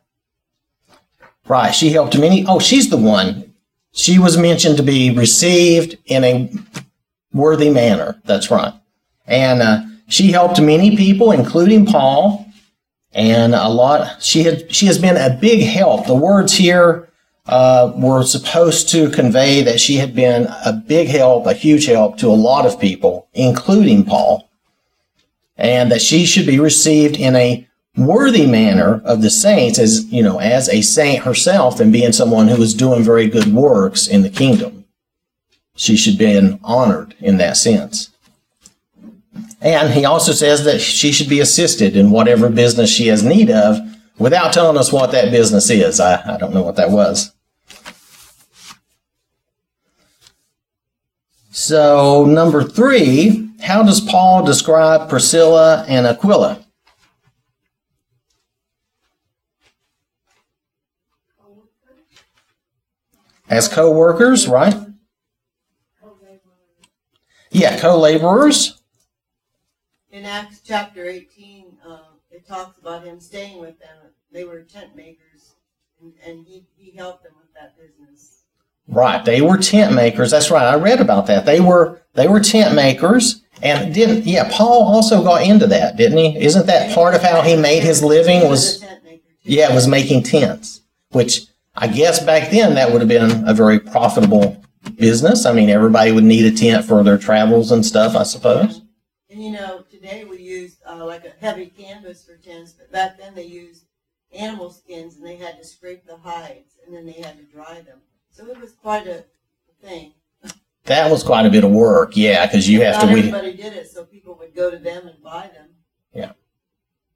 Right. 1.46 1.74
She 1.74 1.90
helped 1.90 2.18
many. 2.18 2.46
Oh, 2.48 2.58
she's 2.58 2.88
the 2.88 2.96
one. 2.96 3.52
She 3.92 4.18
was 4.18 4.38
mentioned 4.38 4.78
to 4.78 4.82
be 4.82 5.10
received 5.10 5.98
in 6.06 6.24
a 6.24 6.50
worthy 7.34 7.68
manner. 7.68 8.18
That's 8.24 8.50
right. 8.50 8.72
And 9.26 9.60
uh, 9.60 9.82
she 10.08 10.32
helped 10.32 10.58
many 10.58 10.96
people, 10.96 11.32
including 11.32 11.84
Paul, 11.84 12.46
and 13.14 13.54
a 13.54 13.68
lot. 13.68 14.22
She 14.22 14.42
had 14.44 14.74
she 14.74 14.86
has 14.86 14.98
been 14.98 15.16
a 15.16 15.36
big 15.40 15.62
help. 15.66 16.06
The 16.06 16.14
words 16.14 16.54
here 16.54 17.08
uh, 17.46 17.92
were 17.96 18.22
supposed 18.22 18.88
to 18.90 19.10
convey 19.10 19.62
that 19.62 19.80
she 19.80 19.96
had 19.96 20.14
been 20.14 20.46
a 20.64 20.72
big 20.72 21.08
help, 21.08 21.46
a 21.46 21.52
huge 21.52 21.86
help 21.86 22.18
to 22.18 22.28
a 22.28 22.34
lot 22.34 22.66
of 22.66 22.80
people, 22.80 23.28
including 23.34 24.04
Paul, 24.04 24.48
and 25.56 25.90
that 25.90 26.00
she 26.00 26.24
should 26.24 26.46
be 26.46 26.58
received 26.58 27.16
in 27.16 27.36
a 27.36 27.66
worthy 27.96 28.46
manner 28.46 29.02
of 29.04 29.20
the 29.20 29.30
saints 29.30 29.78
as 29.78 30.04
you 30.06 30.22
know 30.22 30.38
as 30.38 30.68
a 30.70 30.80
saint 30.80 31.24
herself 31.24 31.78
and 31.78 31.92
being 31.92 32.12
someone 32.12 32.48
who 32.48 32.56
was 32.56 32.72
doing 32.72 33.02
very 33.02 33.28
good 33.28 33.52
works 33.52 34.06
in 34.06 34.22
the 34.22 34.30
kingdom 34.30 34.86
she 35.74 35.94
should 35.94 36.16
be 36.16 36.58
honored 36.64 37.14
in 37.20 37.36
that 37.36 37.54
sense 37.54 38.11
and 39.62 39.92
he 39.92 40.04
also 40.04 40.32
says 40.32 40.64
that 40.64 40.80
she 40.80 41.12
should 41.12 41.28
be 41.28 41.40
assisted 41.40 41.96
in 41.96 42.10
whatever 42.10 42.48
business 42.48 42.90
she 42.90 43.06
has 43.06 43.22
need 43.22 43.50
of 43.50 43.78
without 44.18 44.52
telling 44.52 44.76
us 44.76 44.92
what 44.92 45.12
that 45.12 45.30
business 45.30 45.70
is 45.70 46.00
i, 46.00 46.34
I 46.34 46.36
don't 46.36 46.54
know 46.54 46.62
what 46.62 46.76
that 46.76 46.90
was 46.90 47.32
so 51.50 52.24
number 52.24 52.62
three 52.62 53.50
how 53.60 53.82
does 53.82 54.00
paul 54.00 54.44
describe 54.44 55.08
priscilla 55.08 55.84
and 55.88 56.06
aquila 56.06 56.62
as 63.52 63.68
co-workers, 63.68 64.48
right? 64.48 64.74
Yeah, 67.50 67.78
co-laborers. 67.78 68.81
In 70.12 70.26
Acts 70.26 70.60
chapter 70.62 71.06
18, 71.06 71.78
uh, 71.88 71.98
it 72.30 72.46
talks 72.46 72.76
about 72.76 73.02
him 73.02 73.18
staying 73.18 73.58
with 73.58 73.80
them. 73.80 74.12
They 74.30 74.44
were 74.44 74.60
tent 74.60 74.94
makers, 74.94 75.54
and, 76.02 76.12
and 76.22 76.46
he, 76.46 76.66
he 76.76 76.94
helped 76.94 77.22
them 77.22 77.32
with 77.40 77.48
that 77.54 77.74
business. 77.78 78.42
Right, 78.86 79.24
they 79.24 79.40
were 79.40 79.56
tent 79.56 79.94
makers. 79.94 80.30
That's 80.30 80.50
right. 80.50 80.66
I 80.66 80.76
read 80.76 81.00
about 81.00 81.26
that. 81.28 81.46
They 81.46 81.60
were 81.60 82.02
they 82.12 82.28
were 82.28 82.40
tent 82.40 82.74
makers, 82.74 83.42
and 83.62 83.94
didn't 83.94 84.26
yeah? 84.26 84.50
Paul 84.52 84.82
also 84.82 85.24
got 85.24 85.46
into 85.46 85.66
that, 85.68 85.96
didn't 85.96 86.18
he? 86.18 86.36
Isn't 86.44 86.66
that 86.66 86.94
part 86.94 87.14
of 87.14 87.22
how 87.22 87.40
he 87.40 87.56
made 87.56 87.82
his 87.82 88.02
living? 88.02 88.46
Was 88.46 88.82
a 88.82 88.86
tent 88.86 89.04
maker 89.04 89.28
too. 89.42 89.50
yeah, 89.50 89.74
was 89.74 89.88
making 89.88 90.24
tents, 90.24 90.82
which 91.12 91.46
I 91.74 91.86
guess 91.86 92.22
back 92.22 92.50
then 92.50 92.74
that 92.74 92.92
would 92.92 93.00
have 93.00 93.08
been 93.08 93.48
a 93.48 93.54
very 93.54 93.80
profitable 93.80 94.62
business. 94.96 95.46
I 95.46 95.54
mean, 95.54 95.70
everybody 95.70 96.12
would 96.12 96.24
need 96.24 96.44
a 96.44 96.54
tent 96.54 96.84
for 96.84 97.02
their 97.02 97.16
travels 97.16 97.72
and 97.72 97.86
stuff, 97.86 98.14
I 98.14 98.24
suppose. 98.24 98.82
And 99.30 99.42
you 99.42 99.52
know, 99.52 99.84
today 100.52 100.60
we 100.60 100.62
use 100.62 100.76
uh, 100.88 101.04
like 101.04 101.24
a 101.24 101.32
heavy 101.40 101.66
canvas 101.66 102.24
for 102.24 102.36
tents, 102.36 102.72
but 102.72 102.90
back 102.92 103.18
then 103.18 103.34
they 103.34 103.44
used 103.44 103.84
animal 104.32 104.70
skins 104.70 105.16
and 105.16 105.26
they 105.26 105.36
had 105.36 105.58
to 105.58 105.64
scrape 105.64 106.06
the 106.06 106.16
hides 106.16 106.76
and 106.84 106.94
then 106.94 107.06
they 107.06 107.12
had 107.12 107.36
to 107.36 107.44
dry 107.44 107.80
them. 107.80 107.98
So 108.30 108.46
it 108.46 108.60
was 108.60 108.72
quite 108.72 109.06
a 109.06 109.24
thing. 109.82 110.14
That 110.84 111.10
was 111.10 111.22
quite 111.22 111.46
a 111.46 111.50
bit 111.50 111.62
of 111.62 111.70
work, 111.70 112.16
yeah, 112.16 112.44
because 112.44 112.68
you 112.68 112.82
have 112.82 112.94
Not 112.96 113.06
to 113.06 113.12
we 113.12 113.18
everybody 113.20 113.54
did 113.54 113.72
it, 113.72 113.88
so 113.88 114.04
people 114.04 114.34
would 114.40 114.54
go 114.54 114.68
to 114.68 114.78
them 114.78 115.06
and 115.06 115.22
buy 115.22 115.48
them. 115.54 115.68
Yeah, 116.12 116.32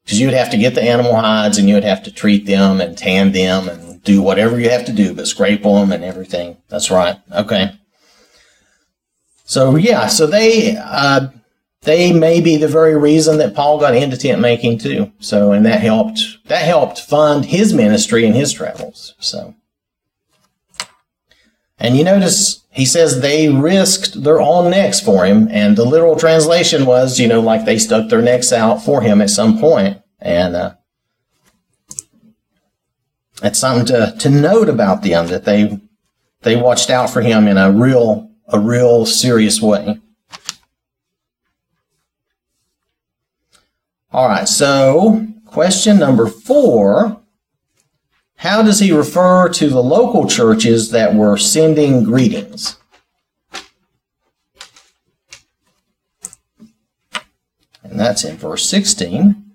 because 0.04 0.20
you 0.20 0.28
would 0.28 0.36
have 0.36 0.50
to 0.50 0.56
get 0.56 0.76
the 0.76 0.82
animal 0.82 1.16
hides 1.16 1.58
and 1.58 1.68
you 1.68 1.74
would 1.74 1.82
have 1.82 2.04
to 2.04 2.12
treat 2.12 2.46
them 2.46 2.80
and 2.80 2.96
tan 2.96 3.32
them 3.32 3.68
and 3.68 4.02
do 4.04 4.22
whatever 4.22 4.60
you 4.60 4.70
have 4.70 4.84
to 4.84 4.92
do, 4.92 5.14
but 5.14 5.26
scrape 5.26 5.64
them 5.64 5.90
and 5.90 6.04
everything. 6.04 6.58
That's 6.68 6.92
right. 6.92 7.16
Okay. 7.32 7.72
So 9.44 9.74
yeah, 9.74 10.06
so 10.06 10.28
they 10.28 10.76
uh, 10.76 11.28
they 11.82 12.12
may 12.12 12.40
be 12.40 12.56
the 12.56 12.68
very 12.68 12.96
reason 12.96 13.38
that 13.38 13.54
Paul 13.54 13.78
got 13.78 13.94
into 13.94 14.16
tent 14.16 14.40
making 14.40 14.78
too. 14.78 15.12
So 15.18 15.52
and 15.52 15.64
that 15.66 15.80
helped 15.80 16.20
that 16.46 16.64
helped 16.64 17.00
fund 17.00 17.46
his 17.46 17.72
ministry 17.72 18.26
and 18.26 18.34
his 18.34 18.52
travels. 18.52 19.14
So 19.18 19.54
and 21.78 21.96
you 21.96 22.04
notice 22.04 22.64
he 22.70 22.84
says 22.84 23.20
they 23.20 23.48
risked 23.48 24.22
their 24.22 24.40
own 24.40 24.70
necks 24.70 25.00
for 25.00 25.24
him, 25.24 25.48
and 25.50 25.76
the 25.76 25.84
literal 25.84 26.16
translation 26.16 26.86
was, 26.86 27.18
you 27.18 27.28
know, 27.28 27.40
like 27.40 27.64
they 27.64 27.78
stuck 27.78 28.08
their 28.08 28.22
necks 28.22 28.52
out 28.52 28.82
for 28.82 29.00
him 29.00 29.20
at 29.20 29.30
some 29.30 29.58
point, 29.58 30.00
and 30.18 30.54
uh, 30.54 30.74
that's 33.40 33.58
something 33.58 33.86
to 33.86 34.14
to 34.18 34.30
note 34.30 34.68
about 34.68 35.02
them 35.02 35.26
that 35.28 35.44
they 35.44 35.80
they 36.42 36.56
watched 36.56 36.90
out 36.90 37.10
for 37.10 37.20
him 37.20 37.46
in 37.46 37.58
a 37.58 37.70
real 37.70 38.30
a 38.48 38.58
real 38.58 39.04
serious 39.04 39.60
way. 39.60 40.00
All 44.16 44.28
right, 44.28 44.48
so 44.48 45.26
question 45.44 45.98
number 45.98 46.26
four. 46.26 47.20
How 48.36 48.62
does 48.62 48.80
he 48.80 48.90
refer 48.90 49.50
to 49.50 49.68
the 49.68 49.82
local 49.82 50.26
churches 50.26 50.90
that 50.92 51.14
were 51.14 51.36
sending 51.36 52.02
greetings? 52.02 52.78
And 57.82 58.00
that's 58.00 58.24
in 58.24 58.38
verse 58.38 58.66
16. 58.66 59.52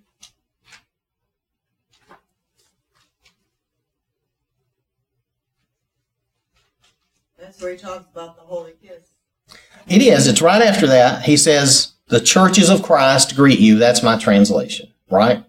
That's 7.39 7.59
where 7.59 7.71
he 7.71 7.77
talks 7.79 8.05
about 8.11 8.35
the 8.35 8.43
holy 8.43 8.73
kiss. 8.79 9.09
It 9.87 10.03
is. 10.03 10.27
It's 10.27 10.39
right 10.39 10.61
after 10.61 10.85
that. 10.85 11.23
He 11.23 11.35
says, 11.35 11.93
The 12.11 12.19
churches 12.19 12.69
of 12.69 12.83
Christ 12.83 13.37
greet 13.37 13.61
you. 13.61 13.77
That's 13.77 14.03
my 14.03 14.17
translation, 14.17 14.89
right? 15.09 15.45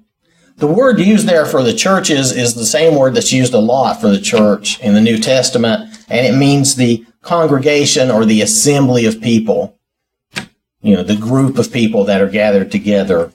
The 0.59 0.69
word 0.69 1.01
used 1.01 1.27
there 1.27 1.45
for 1.45 1.61
the 1.61 1.75
churches 1.75 2.31
is 2.31 2.55
the 2.55 2.65
same 2.65 2.95
word 2.95 3.15
that's 3.15 3.33
used 3.33 3.53
a 3.53 3.59
lot 3.59 4.01
for 4.01 4.07
the 4.07 4.21
church 4.21 4.79
in 4.79 4.95
the 4.95 5.01
New 5.01 5.19
Testament, 5.19 5.99
and 6.09 6.25
it 6.25 6.39
means 6.39 6.77
the 6.77 7.05
congregation 7.21 8.13
or 8.13 8.25
the 8.25 8.43
assembly 8.43 9.07
of 9.07 9.21
people. 9.21 9.77
You 10.83 10.95
know, 10.95 11.03
the 11.03 11.17
group 11.17 11.59
of 11.59 11.73
people 11.73 12.05
that 12.05 12.21
are 12.21 12.31
gathered 12.31 12.71
together. 12.71 13.33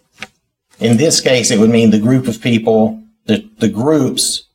In 0.79 0.95
this 0.95 1.19
case, 1.19 1.51
it 1.51 1.59
would 1.59 1.69
mean 1.69 1.89
the 1.89 1.99
group 1.99 2.29
of 2.29 2.41
people, 2.41 3.03
the, 3.25 3.45
the 3.57 3.67
groups, 3.67 4.45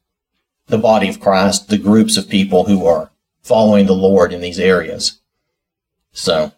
the 0.68 0.78
body 0.78 1.10
of 1.10 1.20
Christ, 1.20 1.68
the 1.68 1.76
groups 1.76 2.16
of 2.16 2.26
people 2.26 2.64
who 2.64 2.86
are 2.86 3.10
following 3.42 3.84
the 3.84 3.92
Lord 3.92 4.32
in 4.32 4.40
these 4.40 4.58
areas. 4.58 5.20
So, 6.12 6.52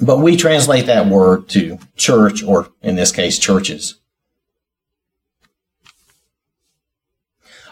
but 0.00 0.18
we 0.18 0.36
translate 0.36 0.86
that 0.86 1.06
word 1.06 1.48
to 1.50 1.78
church, 1.96 2.42
or 2.42 2.70
in 2.82 2.96
this 2.96 3.12
case, 3.12 3.38
churches. 3.38 3.96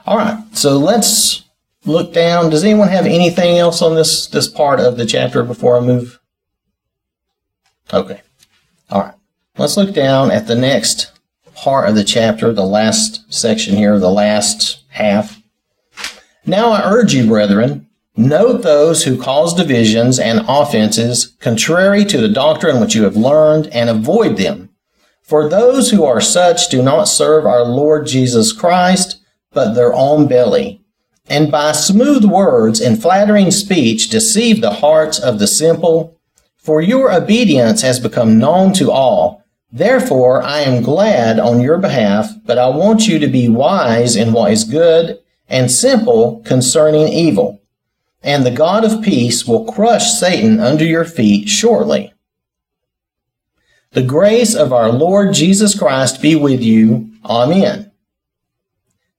All 0.06 0.16
right, 0.16 0.42
so 0.52 0.78
let's 0.78 1.44
look 1.84 2.12
down. 2.12 2.50
Does 2.50 2.64
anyone 2.64 2.88
have 2.88 3.06
anything 3.06 3.58
else 3.58 3.82
on 3.82 3.94
this 3.94 4.26
this 4.26 4.48
part 4.48 4.80
of 4.80 4.96
the 4.96 5.06
chapter 5.06 5.42
before 5.42 5.76
I 5.76 5.80
move? 5.80 6.20
Okay. 7.92 8.22
All 8.90 9.02
right. 9.02 9.14
Let's 9.58 9.76
look 9.76 9.94
down 9.94 10.30
at 10.30 10.46
the 10.46 10.54
next 10.54 11.12
part 11.54 11.88
of 11.88 11.94
the 11.94 12.04
chapter, 12.04 12.52
the 12.52 12.66
last 12.66 13.32
section 13.32 13.74
here, 13.76 13.98
the 13.98 14.10
last 14.10 14.84
half. 14.88 15.40
Now 16.44 16.70
I 16.70 16.82
urge 16.82 17.14
you, 17.14 17.26
brethren, 17.26 17.85
note 18.16 18.62
those 18.62 19.04
who 19.04 19.20
cause 19.20 19.54
divisions 19.54 20.18
and 20.18 20.44
offenses 20.48 21.36
contrary 21.40 22.04
to 22.04 22.18
the 22.18 22.28
doctrine 22.28 22.80
which 22.80 22.94
you 22.94 23.04
have 23.04 23.16
learned, 23.16 23.66
and 23.68 23.90
avoid 23.90 24.36
them. 24.36 24.70
For 25.22 25.48
those 25.48 25.90
who 25.90 26.04
are 26.04 26.20
such 26.20 26.68
do 26.68 26.82
not 26.82 27.08
serve 27.08 27.46
our 27.46 27.64
Lord 27.64 28.06
Jesus 28.06 28.52
Christ, 28.52 29.18
but 29.52 29.74
their 29.74 29.92
own 29.92 30.28
belly, 30.28 30.80
and 31.28 31.50
by 31.50 31.72
smooth 31.72 32.24
words 32.24 32.80
and 32.80 33.00
flattering 33.00 33.50
speech 33.50 34.08
deceive 34.08 34.60
the 34.60 34.74
hearts 34.74 35.18
of 35.18 35.38
the 35.38 35.46
simple. 35.46 36.16
For 36.56 36.80
your 36.80 37.12
obedience 37.12 37.82
has 37.82 37.98
become 37.98 38.38
known 38.38 38.72
to 38.74 38.90
all. 38.90 39.44
Therefore, 39.72 40.42
I 40.42 40.60
am 40.60 40.82
glad 40.82 41.38
on 41.38 41.60
your 41.60 41.78
behalf, 41.78 42.30
but 42.44 42.58
I 42.58 42.68
want 42.68 43.08
you 43.08 43.18
to 43.18 43.26
be 43.26 43.48
wise 43.48 44.14
in 44.14 44.32
what 44.32 44.52
is 44.52 44.64
good 44.64 45.18
and 45.48 45.70
simple 45.70 46.42
concerning 46.44 47.08
evil. 47.08 47.60
And 48.26 48.44
the 48.44 48.50
God 48.50 48.84
of 48.84 49.02
peace 49.02 49.46
will 49.46 49.72
crush 49.72 50.10
Satan 50.10 50.58
under 50.58 50.84
your 50.84 51.04
feet 51.04 51.48
shortly. 51.48 52.12
The 53.92 54.02
grace 54.02 54.52
of 54.54 54.72
our 54.72 54.90
Lord 54.90 55.32
Jesus 55.32 55.78
Christ 55.78 56.20
be 56.20 56.34
with 56.34 56.60
you. 56.60 57.08
Amen. 57.24 57.92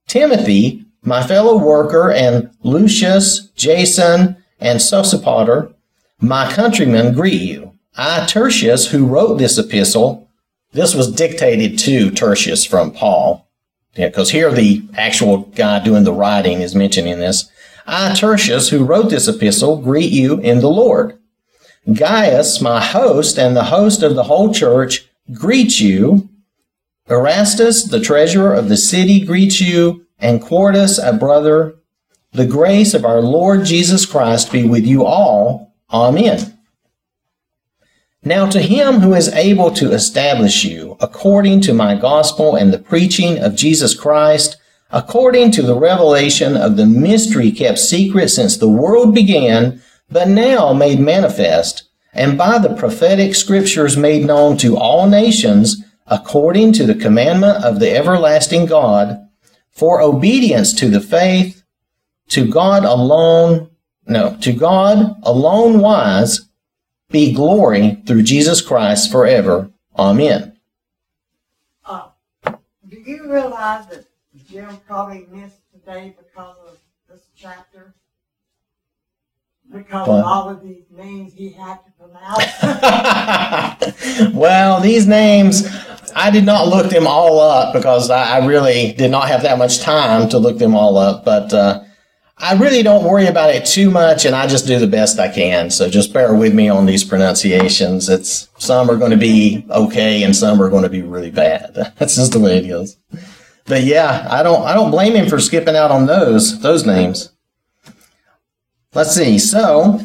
Timothy, 0.07 0.85
my 1.01 1.25
fellow 1.25 1.57
worker, 1.57 2.11
and 2.11 2.51
Lucius, 2.63 3.47
Jason, 3.55 4.43
and 4.59 4.79
Sosipater, 4.79 5.73
my 6.19 6.51
countrymen, 6.51 7.13
greet 7.13 7.41
you. 7.41 7.77
I, 7.95 8.25
Tertius, 8.25 8.91
who 8.91 9.07
wrote 9.07 9.37
this 9.37 9.57
epistle, 9.57 10.29
this 10.73 10.93
was 10.93 11.11
dictated 11.11 11.79
to 11.79 12.11
Tertius 12.11 12.65
from 12.65 12.91
Paul, 12.91 13.47
because 13.95 14.31
here 14.31 14.51
the 14.51 14.83
actual 14.95 15.37
guy 15.37 15.81
doing 15.83 16.03
the 16.03 16.13
writing 16.13 16.61
is 16.61 16.75
mentioning 16.75 17.19
this. 17.19 17.49
I, 17.87 18.13
Tertius, 18.13 18.69
who 18.69 18.83
wrote 18.83 19.09
this 19.09 19.29
epistle, 19.29 19.77
greet 19.77 20.11
you 20.11 20.39
in 20.41 20.59
the 20.59 20.69
Lord. 20.69 21.17
Gaius, 21.91 22.59
my 22.59 22.83
host, 22.83 23.39
and 23.39 23.55
the 23.55 23.63
host 23.63 24.03
of 24.03 24.15
the 24.15 24.23
whole 24.23 24.53
church, 24.53 25.07
greet 25.33 25.79
you. 25.79 26.29
Erastus, 27.09 27.85
the 27.85 28.01
treasurer 28.01 28.53
of 28.53 28.67
the 28.67 28.75
city, 28.75 29.25
greets 29.25 29.61
you, 29.61 30.05
and 30.19 30.41
Quartus, 30.41 30.99
a 30.99 31.13
brother. 31.13 31.75
The 32.33 32.45
grace 32.45 32.93
of 32.93 33.05
our 33.05 33.21
Lord 33.21 33.63
Jesus 33.63 34.05
Christ 34.05 34.51
be 34.51 34.65
with 34.65 34.85
you 34.85 35.05
all. 35.05 35.73
Amen. 35.89 36.59
Now 38.21 38.49
to 38.49 38.61
him 38.61 38.99
who 38.99 39.13
is 39.13 39.29
able 39.29 39.71
to 39.71 39.93
establish 39.93 40.65
you, 40.65 40.97
according 40.99 41.61
to 41.61 41.73
my 41.73 41.95
gospel 41.95 42.57
and 42.57 42.73
the 42.73 42.79
preaching 42.79 43.39
of 43.39 43.55
Jesus 43.55 43.95
Christ, 43.95 44.57
according 44.91 45.51
to 45.51 45.61
the 45.61 45.77
revelation 45.77 46.55
of 46.55 46.77
the 46.77 46.85
mystery 46.85 47.51
kept 47.51 47.79
secret 47.79 48.29
since 48.29 48.57
the 48.57 48.69
world 48.69 49.13
began, 49.13 49.81
but 50.09 50.27
now 50.27 50.73
made 50.73 50.99
manifest, 50.99 51.83
and 52.13 52.37
by 52.37 52.57
the 52.57 52.73
prophetic 52.75 53.35
scriptures 53.35 53.97
made 53.97 54.25
known 54.25 54.57
to 54.57 54.77
all 54.77 55.07
nations, 55.07 55.83
according 56.07 56.71
to 56.73 56.85
the 56.85 56.95
commandment 56.95 57.63
of 57.63 57.79
the 57.79 57.93
everlasting 57.93 58.65
God, 58.65 59.27
for 59.71 60.01
obedience 60.01 60.73
to 60.73 60.89
the 60.89 61.01
faith, 61.01 61.63
to 62.29 62.47
God 62.49 62.83
alone, 62.83 63.69
no, 64.05 64.37
to 64.41 64.53
God 64.53 65.15
alone 65.23 65.79
wise, 65.79 66.47
be 67.09 67.33
glory 67.33 68.01
through 68.05 68.23
Jesus 68.23 68.61
Christ 68.61 69.11
forever. 69.11 69.69
Amen. 69.97 70.57
Uh, 71.85 72.09
do 72.87 72.97
you 73.05 73.31
realize 73.31 73.87
that 73.87 74.05
Jim 74.49 74.77
probably 74.87 75.27
missed 75.31 75.59
today 75.73 76.15
because 76.17 76.55
of 76.67 76.77
this 77.09 77.27
chapter? 77.35 77.93
Because 79.69 80.07
What? 80.07 80.19
of 80.19 80.25
all 80.25 80.49
of 80.49 80.63
these 80.63 80.85
names 80.89 81.33
he 81.33 81.49
had 81.49 81.79
to 81.83 81.91
pronounce? 81.99 82.45
well, 84.33 84.79
these 84.79 85.05
names, 85.05 85.67
I 86.15 86.31
did 86.31 86.45
not 86.45 86.69
look 86.69 86.89
them 86.89 87.05
all 87.05 87.41
up 87.41 87.73
because 87.73 88.09
I, 88.09 88.37
I 88.37 88.45
really 88.45 88.93
did 88.93 89.11
not 89.11 89.27
have 89.27 89.41
that 89.41 89.57
much 89.57 89.81
time 89.81 90.29
to 90.29 90.37
look 90.37 90.57
them 90.57 90.73
all 90.73 90.97
up. 90.97 91.25
But 91.25 91.53
uh, 91.53 91.83
I 92.37 92.53
really 92.53 92.81
don't 92.83 93.03
worry 93.03 93.27
about 93.27 93.49
it 93.49 93.65
too 93.65 93.91
much, 93.91 94.23
and 94.23 94.33
I 94.33 94.47
just 94.47 94.65
do 94.65 94.79
the 94.79 94.87
best 94.87 95.19
I 95.19 95.27
can. 95.27 95.69
So 95.69 95.89
just 95.89 96.13
bear 96.13 96.33
with 96.33 96.53
me 96.53 96.69
on 96.69 96.85
these 96.85 97.03
pronunciations. 97.03 98.07
It's 98.07 98.47
some 98.57 98.89
are 98.89 98.95
going 98.95 99.11
to 99.11 99.17
be 99.17 99.65
okay, 99.69 100.23
and 100.23 100.33
some 100.33 100.61
are 100.61 100.69
going 100.69 100.83
to 100.83 100.89
be 100.89 101.01
really 101.01 101.31
bad. 101.31 101.73
That's 101.97 102.15
just 102.15 102.31
the 102.31 102.39
way 102.39 102.57
it 102.57 102.65
is. 102.65 102.95
But 103.67 103.83
yeah, 103.83 104.27
I 104.29 104.43
don't 104.43 104.65
I 104.65 104.73
don't 104.73 104.91
blame 104.91 105.13
him 105.13 105.27
for 105.27 105.39
skipping 105.39 105.75
out 105.75 105.91
on 105.91 106.05
those 106.05 106.59
those 106.61 106.85
names. 106.85 107.31
Let's 108.93 109.13
see. 109.13 109.37
So 109.37 109.99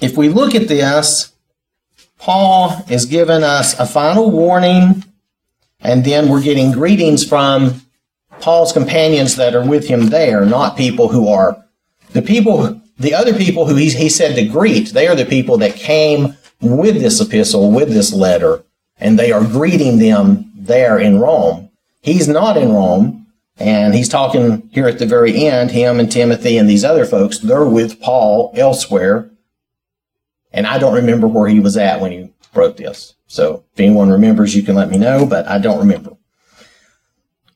if 0.00 0.16
we 0.16 0.28
look 0.28 0.54
at 0.54 0.66
this, 0.66 1.32
Paul 2.18 2.82
is 2.88 3.04
giving 3.04 3.42
us 3.42 3.78
a 3.78 3.86
final 3.86 4.30
warning, 4.30 5.04
and 5.80 6.04
then 6.04 6.28
we're 6.28 6.42
getting 6.42 6.72
greetings 6.72 7.26
from 7.26 7.82
Paul's 8.40 8.72
companions 8.72 9.36
that 9.36 9.54
are 9.54 9.66
with 9.66 9.86
him 9.86 10.06
there, 10.06 10.44
not 10.46 10.76
people 10.76 11.08
who 11.08 11.28
are 11.28 11.62
the 12.12 12.22
people, 12.22 12.80
the 12.98 13.14
other 13.14 13.34
people 13.34 13.66
who 13.66 13.76
he, 13.76 13.90
he 13.90 14.08
said 14.08 14.34
to 14.36 14.46
greet. 14.46 14.88
They 14.88 15.06
are 15.08 15.14
the 15.14 15.26
people 15.26 15.58
that 15.58 15.76
came 15.76 16.36
with 16.60 17.00
this 17.00 17.20
epistle, 17.20 17.70
with 17.70 17.90
this 17.90 18.12
letter, 18.12 18.64
and 18.98 19.18
they 19.18 19.30
are 19.30 19.44
greeting 19.44 19.98
them 19.98 20.50
there 20.54 20.98
in 20.98 21.20
Rome. 21.20 21.63
He's 22.04 22.28
not 22.28 22.56
in 22.56 22.72
Rome, 22.72 23.26
and 23.58 23.94
he's 23.94 24.08
talking 24.08 24.68
here 24.72 24.86
at 24.86 24.98
the 24.98 25.06
very 25.06 25.46
end, 25.46 25.72
him 25.72 25.98
and 25.98 26.10
Timothy 26.12 26.58
and 26.58 26.68
these 26.68 26.84
other 26.84 27.04
folks, 27.04 27.38
they're 27.38 27.64
with 27.64 28.00
Paul 28.00 28.52
elsewhere 28.54 29.30
and 30.54 30.68
I 30.68 30.78
don't 30.78 30.94
remember 30.94 31.26
where 31.26 31.48
he 31.48 31.58
was 31.58 31.76
at 31.76 32.00
when 32.00 32.12
he 32.12 32.32
wrote 32.54 32.76
this. 32.76 33.14
So 33.26 33.64
if 33.72 33.80
anyone 33.80 34.08
remembers, 34.08 34.54
you 34.54 34.62
can 34.62 34.76
let 34.76 34.88
me 34.88 34.96
know, 34.96 35.26
but 35.26 35.48
I 35.48 35.58
don't 35.58 35.80
remember. 35.80 36.12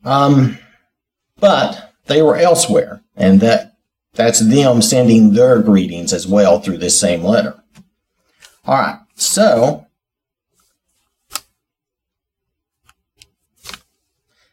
Um, 0.05 0.59
but 1.39 1.95
they 2.07 2.21
were 2.23 2.37
elsewhere, 2.37 3.03
and 3.17 3.41
that 3.41 3.77
that's 4.15 4.41
them 4.41 4.83
sending 4.83 5.33
their 5.33 5.63
greetings 5.63 6.13
as 6.13 6.27
well 6.27 6.59
through 6.59 6.79
this 6.79 6.99
same 6.99 7.23
letter. 7.23 7.63
All 8.67 8.75
right, 8.75 8.99
so 9.15 9.87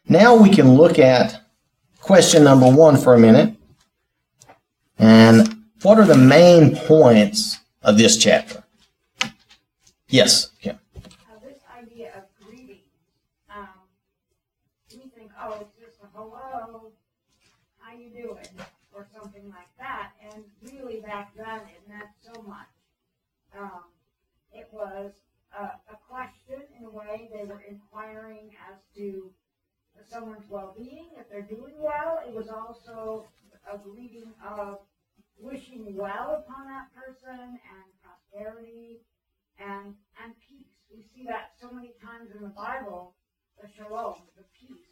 now 0.08 0.36
we 0.36 0.50
can 0.50 0.74
look 0.74 0.98
at 0.98 1.42
question 2.00 2.44
number 2.44 2.68
one 2.70 2.96
for 2.96 3.14
a 3.14 3.18
minute. 3.18 3.56
And 4.98 5.64
what 5.82 5.98
are 5.98 6.06
the 6.06 6.16
main 6.16 6.76
points 6.76 7.58
of 7.82 7.98
this 7.98 8.16
chapter? 8.16 8.64
Yes, 10.08 10.50
Kim. 10.60 10.78
Uh, 10.96 11.00
this 11.44 11.58
idea 11.76 12.12
of 12.16 12.46
greeting, 12.46 12.80
um, 13.50 13.66
think, 14.88 15.30
oh, 15.42 15.58
it's 15.60 15.76
just 15.78 16.00
a 16.02 16.06
hello, 16.16 16.92
how 17.78 17.96
you 17.96 18.10
doing, 18.10 18.46
or 18.94 19.06
something 19.12 19.48
like 19.50 19.68
that, 19.78 20.12
and 20.32 20.44
really 20.62 21.00
back 21.00 21.36
then 21.36 21.60
it 21.60 21.88
meant 21.88 22.10
so 22.22 22.40
much. 22.42 22.68
Um, 23.58 23.82
it 24.52 24.68
was 24.72 25.12
a, 25.58 25.64
a 25.64 25.98
question 26.08 26.62
in 26.78 26.86
a 26.86 26.90
way, 26.90 27.28
they 27.34 27.44
were 27.44 27.62
inquiring 27.68 28.50
as 28.70 28.78
to 28.96 29.30
someone's 30.10 30.48
well-being, 30.48 31.08
if 31.18 31.28
they're 31.30 31.42
doing 31.42 31.74
well. 31.78 32.20
It 32.26 32.34
was 32.34 32.48
also 32.48 33.26
a 33.70 33.78
greeting 33.78 34.32
of 34.46 34.78
wishing 35.38 35.94
well 35.96 36.44
upon 36.46 36.66
that 36.66 36.88
person 36.94 37.40
and 37.40 37.86
prosperity 38.02 39.00
and 39.58 39.94
and 40.22 40.34
peace. 40.48 40.72
We 40.94 41.02
see 41.14 41.26
that 41.28 41.52
so 41.60 41.70
many 41.70 41.92
times 42.02 42.30
in 42.34 42.42
the 42.42 42.54
Bible, 42.54 43.14
the 43.60 43.68
shalom, 43.76 44.22
the 44.36 44.44
peace, 44.58 44.86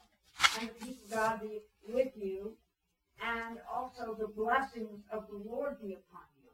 and 0.58 0.68
the 0.68 0.84
peace 0.84 1.04
of 1.04 1.10
God 1.10 1.40
be 1.40 1.60
with 1.88 2.12
you, 2.16 2.56
and 3.22 3.58
also 3.72 4.14
the 4.18 4.28
blessings 4.28 5.00
of 5.12 5.26
the 5.28 5.36
Lord 5.36 5.80
be 5.80 5.92
upon 5.92 6.26
you. 6.42 6.50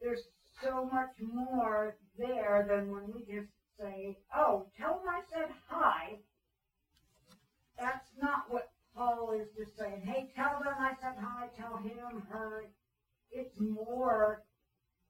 There's 0.00 0.22
so 0.62 0.88
much 0.90 1.12
more 1.20 1.96
there 2.18 2.66
than 2.68 2.90
when 2.90 3.12
we 3.12 3.20
just 3.24 3.50
say, 3.78 4.18
"Oh, 4.34 4.66
tell 4.78 4.98
them 4.98 5.08
I 5.08 5.22
said 5.32 5.50
hi." 5.68 6.18
That's 7.82 8.10
not 8.22 8.44
what 8.48 8.70
Paul 8.94 9.32
is 9.32 9.48
just 9.58 9.76
saying. 9.76 10.02
Hey, 10.04 10.30
tell 10.36 10.60
them 10.62 10.74
I 10.78 10.92
said 11.00 11.14
hi. 11.20 11.48
Tell 11.58 11.78
him, 11.78 12.22
her. 12.30 12.66
It's 13.32 13.58
more 13.58 14.44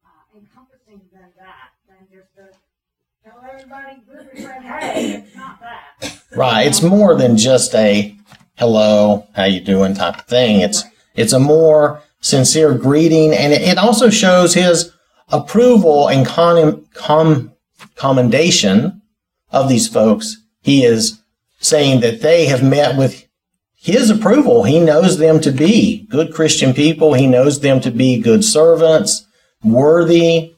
uh, 0.03 0.39
encompassing 0.39 1.03
than 1.13 1.29
that, 1.37 1.73
than 1.87 2.09
just 2.11 2.31
a 2.39 3.29
tell 3.29 3.45
everybody 3.47 4.01
said 4.37 4.63
hey. 4.63 5.13
It's 5.17 5.37
not 5.37 5.61
that. 5.61 6.23
Right. 6.35 6.67
It's 6.67 6.83
more 6.83 7.15
than 7.15 7.37
just 7.37 7.75
a 7.75 8.17
hello, 8.55 9.27
how 9.37 9.45
you 9.45 9.61
doing 9.61 9.93
type 9.93 10.21
of 10.21 10.25
thing. 10.25 10.61
It's 10.61 10.83
it's 11.15 11.35
a 11.35 11.41
more 11.41 12.01
sincere 12.21 12.73
greeting, 12.73 13.35
and 13.35 13.53
it, 13.53 13.61
it 13.61 13.77
also 13.77 14.09
shows 14.09 14.55
his 14.55 14.93
approval 15.29 16.09
and 16.09 16.27
con, 16.27 16.87
com, 16.95 17.53
commendation 17.97 19.03
of 19.51 19.69
these 19.69 19.89
folks. 19.89 20.39
He 20.63 20.85
is 20.85 21.22
saying 21.63 22.01
that 22.01 22.21
they 22.21 22.47
have 22.47 22.63
met 22.63 22.97
with 22.99 23.27
his 23.75 24.11
approval. 24.11 24.65
He 24.65 24.79
knows 24.81 25.19
them 25.19 25.41
to 25.41 25.51
be 25.51 26.07
good 26.11 26.35
Christian 26.35 26.75
people. 26.75 27.15
He 27.15 27.27
knows 27.27 27.61
them 27.61 27.81
to 27.81 27.91
be 27.91 28.21
good 28.21 28.45
servants, 28.45 29.27
worthy, 29.65 30.55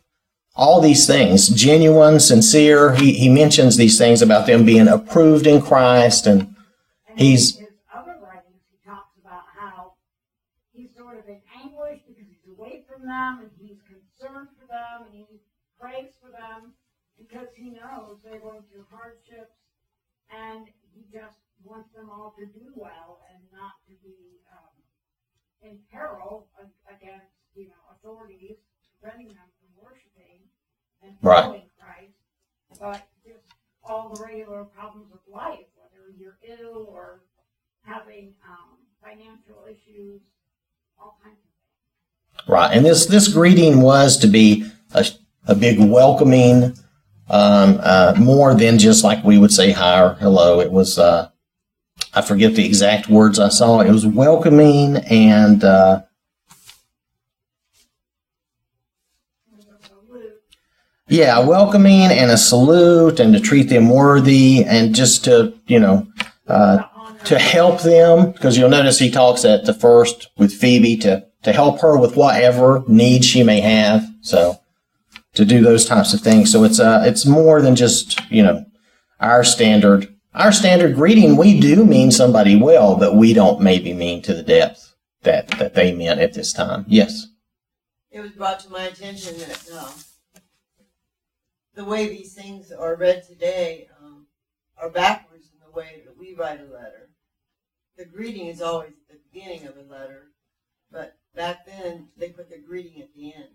all 0.57 0.81
these 0.81 1.07
things, 1.07 1.49
genuine, 1.49 2.21
sincere. 2.21 2.95
He, 2.95 3.13
he 3.13 3.29
mentions 3.29 3.77
these 3.77 3.99
things 3.99 4.23
about 4.23 4.47
them 4.47 4.65
being 4.65 4.89
approved 4.89 5.47
in 5.47 5.61
Christ. 5.63 6.27
And 6.27 6.55
He's- 7.17 7.57
other 7.95 8.17
writings, 8.23 8.63
he 8.71 8.79
talks 8.85 9.13
about 9.21 9.43
how 9.59 9.93
he's 10.73 10.91
sort 10.97 11.19
of 11.19 11.29
in 11.29 11.41
anguish 11.63 12.01
because 12.07 12.25
he's 12.29 12.49
away 12.59 12.85
from 12.89 13.07
them 13.07 13.41
and 13.41 13.51
he's 13.61 13.79
concerned 13.87 14.49
for 14.59 14.67
them 14.67 15.07
and 15.07 15.15
he 15.15 15.41
prays 15.81 16.13
for 16.21 16.31
them 16.31 16.73
because 17.19 17.49
he 17.57 17.71
knows 17.71 18.19
they're 18.25 18.41
hardships 18.91 19.59
and 20.31 20.67
he 20.95 21.03
just 21.13 21.39
wants 21.65 21.91
them 21.95 22.09
all 22.11 22.35
to 22.39 22.47
do 22.47 22.73
well 22.75 23.21
and 23.33 23.43
not 23.53 23.73
to 23.89 23.95
be 24.03 24.41
um, 24.53 24.75
in 25.63 25.79
peril 25.93 26.47
against, 26.89 27.33
you 27.55 27.67
know, 27.67 27.83
authorities 27.93 28.57
preventing 29.01 29.29
them 29.29 29.49
from 29.61 29.71
worshiping 29.83 30.41
and 31.03 31.17
Right. 31.23 31.43
following 31.43 31.69
Christ, 31.79 32.15
but 32.81 33.07
just 33.27 33.45
all 33.83 34.15
the 34.15 34.23
regular 34.23 34.65
problems 34.65 35.13
of 35.13 35.21
life, 35.31 35.67
whether 35.77 36.11
you're 36.17 36.39
ill 36.47 36.87
or 36.89 37.21
having, 37.83 38.35
um, 38.49 38.79
financial 39.03 39.67
issues, 39.69 40.21
all 40.99 41.19
kinds 41.23 41.37
of 41.37 42.49
Right. 42.49 42.77
And 42.77 42.85
this, 42.85 43.07
this 43.07 43.29
greeting 43.29 43.81
was 43.81 44.17
to 44.19 44.27
be 44.27 44.71
a, 44.93 45.07
a 45.47 45.55
big 45.55 45.79
welcoming, 45.79 46.77
um, 47.29 47.79
uh, 47.83 48.15
more 48.19 48.55
than 48.55 48.79
just 48.79 49.05
like 49.05 49.25
we 49.25 49.39
would 49.39 49.53
say 49.53 49.73
hi 49.73 50.03
or 50.03 50.15
hello. 50.15 50.61
It 50.61 50.71
was, 50.71 50.99
uh, 50.99 51.31
I 52.13 52.23
forget 52.23 52.55
the 52.55 52.67
exact 52.67 53.09
words 53.09 53.39
I 53.39 53.49
saw. 53.49 53.81
It 53.81 53.91
was 53.91 54.07
welcoming 54.07 54.97
and, 54.97 55.65
uh, 55.65 56.03
yeah, 61.09 61.39
welcoming 61.39 62.11
and 62.11 62.31
a 62.31 62.37
salute 62.37 63.21
and 63.21 63.35
to 63.35 63.41
treat 63.41 63.69
them 63.69 63.91
worthy 63.91 64.65
and 64.65 64.95
just 64.95 65.25
to, 65.25 65.55
you 65.67 65.79
know, 65.79 66.07
uh, 66.47 66.83
to 67.25 67.39
help 67.39 67.83
them 67.83 68.33
because 68.33 68.57
you'll 68.57 68.69
notice 68.69 68.99
he 68.99 69.11
talks 69.11 69.45
at 69.45 69.65
the 69.65 69.75
first 69.75 70.31
with 70.37 70.53
Phoebe 70.53 70.97
to 70.99 71.27
to 71.43 71.53
help 71.53 71.81
her 71.81 71.99
with 71.99 72.17
whatever 72.17 72.83
needs 72.89 73.27
she 73.27 73.43
may 73.43 73.61
have. 73.61 74.07
So 74.23 74.59
to 75.35 75.45
do 75.45 75.63
those 75.63 75.85
types 75.85 76.15
of 76.15 76.21
things. 76.21 76.51
So 76.51 76.65
it's 76.65 76.81
uh 76.81 77.03
it's 77.05 77.27
more 77.27 77.61
than 77.61 77.77
just 77.77 78.21
you 78.31 78.43
know 78.43 78.65
our 79.21 79.45
standard 79.45 80.15
our 80.35 80.53
standard 80.53 80.97
greeting. 80.97 81.37
We 81.37 81.61
do 81.61 81.85
mean 81.85 82.11
somebody 82.11 82.57
well, 82.57 82.97
but 82.97 83.17
we 83.17 83.33
don't 83.35 83.61
maybe 83.61 83.93
mean 83.93 84.23
to 84.23 84.35
the 84.35 84.43
depth 84.43 84.95
that 85.23 85.49
that 85.59 85.75
they 85.75 85.95
meant 85.95 86.21
at 86.21 86.35
this 86.35 86.53
time. 86.53 86.85
Yes. 86.89 87.29
It 88.11 88.21
was 88.21 88.31
brought 88.31 88.61
to 88.61 88.71
my 88.71 88.85
attention 88.85 89.37
that, 89.39 89.69
um, 89.73 89.93
the 91.75 91.85
way 91.85 92.09
these 92.09 92.33
things 92.33 92.71
are 92.71 92.95
read 92.95 93.27
today, 93.27 93.89
um, 94.01 94.27
are 94.81 94.89
backwards 94.89 95.49
in 95.53 95.59
the 95.59 95.77
way 95.77 96.03
that 96.05 96.17
we 96.17 96.33
write 96.33 96.61
a 96.61 96.73
letter. 96.73 97.11
The 97.97 98.05
greeting 98.05 98.47
is 98.47 98.63
always 98.63 98.93
at 99.11 99.17
the 99.17 99.19
beginning 99.33 99.67
of 99.67 99.77
a 99.77 99.93
letter, 99.93 100.29
but 100.93 101.17
back 101.35 101.67
then, 101.67 102.11
they 102.17 102.29
put 102.29 102.51
the 102.51 102.59
greeting 102.59 103.03
at 103.03 103.13
the 103.15 103.35
end. 103.35 103.49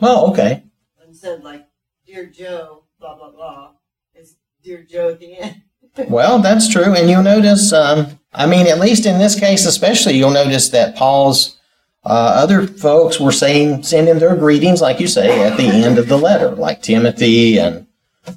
Well, 0.00 0.30
okay. 0.30 0.62
And 1.02 1.16
said 1.16 1.42
like, 1.42 1.66
Dear 2.06 2.26
Joe, 2.26 2.84
blah, 2.98 3.16
blah, 3.16 3.30
blah, 3.30 3.70
it's 4.14 4.36
Dear 4.62 4.82
Joe 4.82 5.10
at 5.10 5.20
the 5.20 5.38
end. 5.38 5.62
Well, 6.08 6.40
that's 6.40 6.68
true, 6.68 6.92
and 6.92 7.08
you'll 7.08 7.22
notice. 7.22 7.72
Um, 7.72 8.18
I 8.32 8.46
mean, 8.46 8.66
at 8.66 8.80
least 8.80 9.06
in 9.06 9.20
this 9.20 9.38
case, 9.38 9.64
especially, 9.64 10.14
you'll 10.14 10.32
notice 10.32 10.70
that 10.70 10.96
Paul's 10.96 11.56
uh, 12.04 12.32
other 12.34 12.66
folks 12.66 13.20
were 13.20 13.30
saying, 13.30 13.84
sending 13.84 14.18
their 14.18 14.34
greetings, 14.34 14.82
like 14.82 14.98
you 14.98 15.06
say, 15.06 15.46
at 15.46 15.56
the 15.56 15.68
end 15.68 15.98
of 15.98 16.08
the 16.08 16.18
letter, 16.18 16.50
like 16.50 16.82
Timothy 16.82 17.58
and 17.58 17.86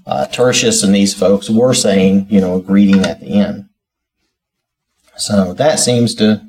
uh, 0.06 0.28
Tertius, 0.28 0.84
and 0.84 0.93
these 0.93 1.15
folks 1.15 1.50
were 1.50 1.74
saying, 1.74 2.28
you 2.30 2.39
know, 2.39 2.58
a 2.58 2.62
greeting 2.62 3.04
at 3.06 3.20
the 3.22 3.39
end. 3.39 3.67
So 5.17 5.54
that 5.54 5.80
seems 5.80 6.13
to 6.15 6.48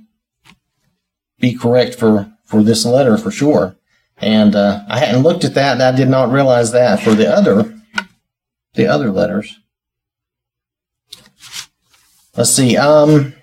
be 1.41 1.55
correct 1.55 1.95
for 1.95 2.31
for 2.45 2.63
this 2.63 2.85
letter 2.85 3.17
for 3.17 3.31
sure. 3.31 3.78
And 4.21 4.55
uh, 4.57 4.85
I 4.89 4.99
hadn't 4.99 5.23
looked 5.23 5.45
at 5.45 5.55
that, 5.55 5.75
and 5.75 5.83
I 5.83 5.93
did 5.93 6.09
not 6.09 6.33
realize 6.33 6.73
that 6.73 7.01
for 7.01 7.15
the 7.15 7.33
other 7.33 7.75
the 8.75 8.87
other 8.87 9.11
letters. 9.11 9.59
Let's 12.37 12.51
see. 12.51 12.77
Um, 12.77 13.35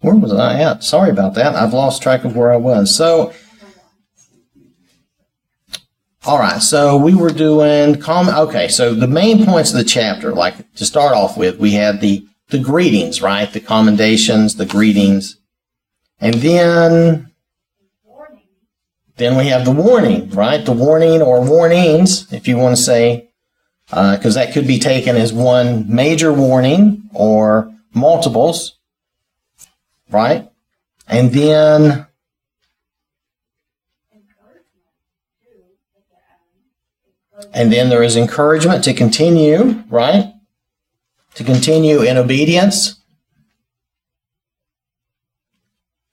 where 0.00 0.14
was 0.14 0.32
I 0.32 0.60
at? 0.60 0.84
Sorry 0.84 1.10
about 1.10 1.34
that. 1.34 1.54
I've 1.54 1.72
lost 1.72 2.02
track 2.02 2.24
of 2.24 2.36
where 2.36 2.52
I 2.52 2.56
was. 2.56 2.94
So, 2.94 3.32
all 6.24 6.38
right. 6.38 6.60
So 6.60 6.98
we 6.98 7.14
were 7.14 7.30
doing 7.30 7.98
comment. 7.98 8.36
Okay. 8.36 8.68
So 8.68 8.94
the 8.94 9.06
main 9.06 9.46
points 9.46 9.70
of 9.70 9.78
the 9.78 9.84
chapter, 9.84 10.32
like 10.32 10.74
to 10.74 10.84
start 10.84 11.14
off 11.14 11.36
with, 11.38 11.58
we 11.58 11.72
had 11.72 12.00
the 12.00 12.26
the 12.48 12.58
greetings, 12.58 13.22
right? 13.22 13.50
The 13.50 13.60
commendations, 13.60 14.56
the 14.56 14.66
greetings, 14.66 15.38
and 16.22 16.34
then 16.34 17.32
then 19.16 19.36
we 19.36 19.48
have 19.48 19.64
the 19.64 19.72
warning, 19.72 20.30
right? 20.30 20.64
The 20.64 20.72
warning 20.72 21.20
or 21.20 21.44
warnings, 21.44 22.32
if 22.32 22.48
you 22.48 22.56
want 22.56 22.76
to 22.76 22.82
say, 22.82 23.28
uh, 23.92 24.16
because 24.16 24.36
that 24.36 24.54
could 24.54 24.66
be 24.66 24.78
taken 24.78 25.16
as 25.16 25.32
one 25.32 25.92
major 25.92 26.32
warning 26.32 27.10
or 27.12 27.72
multiples, 27.92 28.78
right? 30.10 30.48
And 31.08 31.30
then, 31.32 32.06
and 37.52 37.70
then 37.70 37.90
there 37.90 38.02
is 38.02 38.16
encouragement 38.16 38.84
to 38.84 38.94
continue, 38.94 39.82
right? 39.90 40.32
To 41.34 41.44
continue 41.44 42.00
in 42.00 42.16
obedience. 42.16 43.01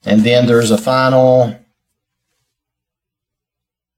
And 0.05 0.21
then 0.21 0.47
there's 0.47 0.71
a 0.71 0.77
final, 0.77 1.59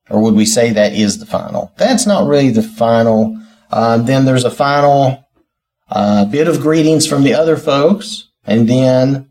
or 0.09 0.21
would 0.21 0.33
we 0.33 0.45
say 0.45 0.71
that 0.71 0.93
is 0.93 1.19
the 1.19 1.25
final? 1.25 1.71
That's 1.77 2.07
not 2.07 2.27
really 2.27 2.49
the 2.49 2.63
final. 2.63 3.39
Uh, 3.69 3.97
then 3.99 4.25
there's 4.25 4.45
a 4.45 4.51
final 4.51 5.27
uh, 5.89 6.25
bit 6.25 6.47
of 6.47 6.61
greetings 6.61 7.05
from 7.05 7.23
the 7.23 7.33
other 7.33 7.55
folks. 7.55 8.29
And 8.45 8.67
then 8.67 9.29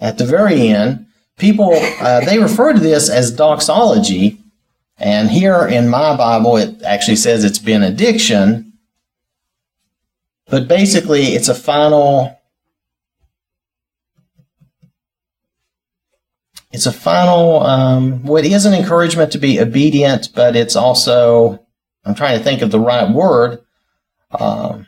at 0.00 0.18
the 0.18 0.26
very 0.26 0.68
end, 0.68 1.06
people, 1.36 1.72
uh, 2.00 2.20
they 2.24 2.38
refer 2.38 2.72
to 2.72 2.80
this 2.80 3.08
as 3.08 3.30
doxology. 3.30 4.38
And 4.98 5.30
here 5.30 5.66
in 5.66 5.88
my 5.88 6.16
Bible, 6.16 6.56
it 6.56 6.82
actually 6.82 7.16
says 7.16 7.44
it's 7.44 7.60
benediction. 7.60 8.72
But 10.50 10.66
basically, 10.66 11.34
it's 11.34 11.48
a 11.48 11.54
final. 11.54 12.37
It's 16.70 16.86
a 16.86 16.92
final. 16.92 17.62
Um, 17.62 18.26
it 18.26 18.46
is 18.46 18.66
an 18.66 18.74
encouragement 18.74 19.32
to 19.32 19.38
be 19.38 19.60
obedient, 19.60 20.30
but 20.34 20.56
it's 20.56 20.76
also. 20.76 21.64
I'm 22.04 22.14
trying 22.14 22.38
to 22.38 22.44
think 22.44 22.62
of 22.62 22.70
the 22.70 22.80
right 22.80 23.10
word. 23.10 23.60
Um, 24.38 24.86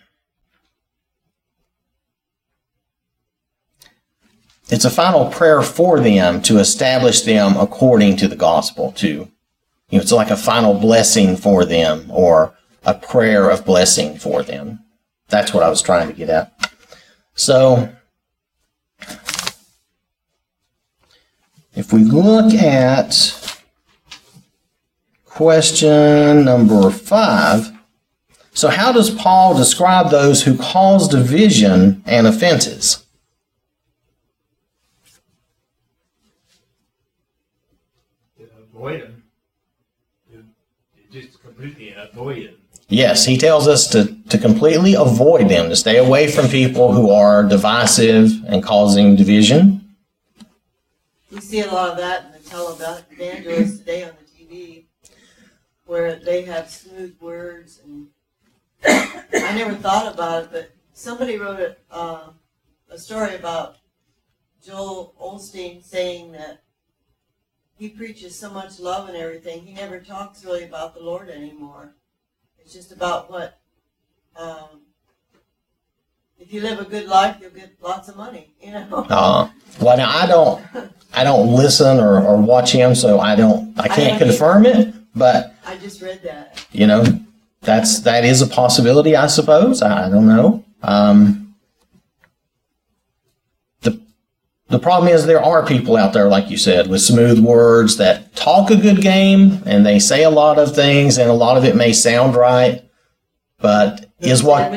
it's 4.68 4.84
a 4.84 4.90
final 4.90 5.30
prayer 5.30 5.62
for 5.62 6.00
them 6.00 6.40
to 6.42 6.58
establish 6.58 7.22
them 7.22 7.56
according 7.56 8.16
to 8.18 8.28
the 8.28 8.36
gospel. 8.36 8.92
To, 8.92 9.08
you 9.08 9.28
know, 9.90 10.00
it's 10.00 10.12
like 10.12 10.30
a 10.30 10.36
final 10.36 10.74
blessing 10.74 11.36
for 11.36 11.64
them 11.64 12.10
or 12.10 12.54
a 12.84 12.94
prayer 12.94 13.50
of 13.50 13.64
blessing 13.64 14.18
for 14.18 14.42
them. 14.42 14.80
That's 15.28 15.52
what 15.52 15.62
I 15.62 15.68
was 15.68 15.82
trying 15.82 16.08
to 16.08 16.14
get 16.14 16.30
at. 16.30 16.52
So, 17.34 17.92
if 21.80 21.94
we 21.94 22.04
look 22.04 22.52
at 22.52 23.56
question 25.24 26.44
number 26.44 26.90
five, 26.90 27.72
so 28.52 28.68
how 28.68 28.92
does 28.92 29.08
Paul 29.08 29.56
describe 29.56 30.10
those 30.10 30.42
who 30.42 30.58
cause 30.58 31.08
division 31.08 32.02
and 32.04 32.26
offenses? 32.26 33.06
avoid 38.74 39.02
them. 39.02 39.22
Just 41.10 41.42
completely 41.42 41.94
avoid 41.96 42.48
them. 42.48 42.54
Yes, 42.88 43.24
he 43.24 43.38
tells 43.38 43.66
us 43.66 43.86
to, 43.88 44.16
to 44.28 44.36
completely 44.36 44.94
avoid 44.94 45.48
them, 45.48 45.70
to 45.70 45.76
stay 45.76 45.96
away 45.96 46.30
from 46.30 46.48
people 46.48 46.92
who 46.92 47.10
are 47.10 47.42
divisive 47.42 48.32
and 48.46 48.62
causing 48.62 49.16
division. 49.16 49.89
We 51.30 51.40
see 51.40 51.60
a 51.60 51.70
lot 51.70 51.90
of 51.90 51.96
that 51.98 52.24
in 52.26 52.32
the 52.32 52.38
televangelists 52.38 53.78
today 53.78 54.02
on 54.02 54.12
the 54.18 54.44
TV, 54.44 54.86
where 55.86 56.16
they 56.16 56.42
have 56.42 56.68
smooth 56.68 57.16
words, 57.20 57.80
and 57.84 58.08
I 58.84 59.54
never 59.54 59.74
thought 59.74 60.12
about 60.12 60.44
it, 60.44 60.48
but 60.50 60.70
somebody 60.92 61.38
wrote 61.38 61.60
a, 61.60 61.76
uh, 61.94 62.30
a 62.90 62.98
story 62.98 63.36
about 63.36 63.76
Joel 64.64 65.14
Osteen 65.20 65.84
saying 65.84 66.32
that 66.32 66.62
he 67.78 67.88
preaches 67.88 68.36
so 68.36 68.50
much 68.50 68.80
love 68.80 69.08
and 69.08 69.16
everything, 69.16 69.64
he 69.64 69.72
never 69.72 70.00
talks 70.00 70.44
really 70.44 70.64
about 70.64 70.94
the 70.94 71.00
Lord 71.00 71.30
anymore. 71.30 71.94
It's 72.58 72.72
just 72.72 72.92
about 72.92 73.30
what, 73.30 73.60
um, 74.36 74.82
if 76.40 76.52
you 76.52 76.62
live 76.62 76.80
a 76.80 76.84
good 76.84 77.06
life, 77.06 77.36
you'll 77.40 77.50
get 77.50 77.70
lots 77.80 78.08
of 78.08 78.16
money, 78.16 78.50
you 78.60 78.72
know? 78.72 79.06
Uh, 79.10 79.48
well, 79.80 79.96
now 79.96 80.10
I 80.10 80.26
don't, 80.26 80.64
I 81.14 81.22
don't 81.22 81.54
listen 81.54 81.98
or, 82.00 82.20
or 82.20 82.36
watch 82.40 82.72
him, 82.72 82.94
so 82.94 83.20
I 83.20 83.36
don't, 83.36 83.78
I 83.78 83.88
can't 83.88 84.18
don't 84.18 84.28
confirm 84.28 84.66
it. 84.66 84.94
But 85.14 85.54
I 85.64 85.76
just 85.76 86.02
read 86.02 86.22
that. 86.22 86.66
you 86.72 86.86
know, 86.86 87.04
that's 87.62 88.00
that 88.00 88.24
is 88.24 88.42
a 88.42 88.46
possibility, 88.46 89.16
I 89.16 89.26
suppose. 89.26 89.82
I, 89.82 90.06
I 90.06 90.10
don't 90.10 90.26
know. 90.26 90.64
Um, 90.82 91.54
the 93.80 94.00
the 94.68 94.78
problem 94.78 95.12
is 95.12 95.26
there 95.26 95.42
are 95.42 95.66
people 95.66 95.96
out 95.96 96.12
there, 96.12 96.28
like 96.28 96.50
you 96.50 96.56
said, 96.56 96.88
with 96.88 97.00
smooth 97.00 97.38
words 97.38 97.96
that 97.96 98.34
talk 98.36 98.70
a 98.70 98.76
good 98.76 99.00
game 99.02 99.62
and 99.66 99.84
they 99.84 99.98
say 99.98 100.22
a 100.22 100.30
lot 100.30 100.58
of 100.58 100.74
things, 100.74 101.18
and 101.18 101.28
a 101.28 101.34
lot 101.34 101.56
of 101.56 101.64
it 101.64 101.74
may 101.76 101.92
sound 101.92 102.34
right, 102.36 102.82
but 103.58 104.10
is 104.20 104.42
what. 104.42 104.70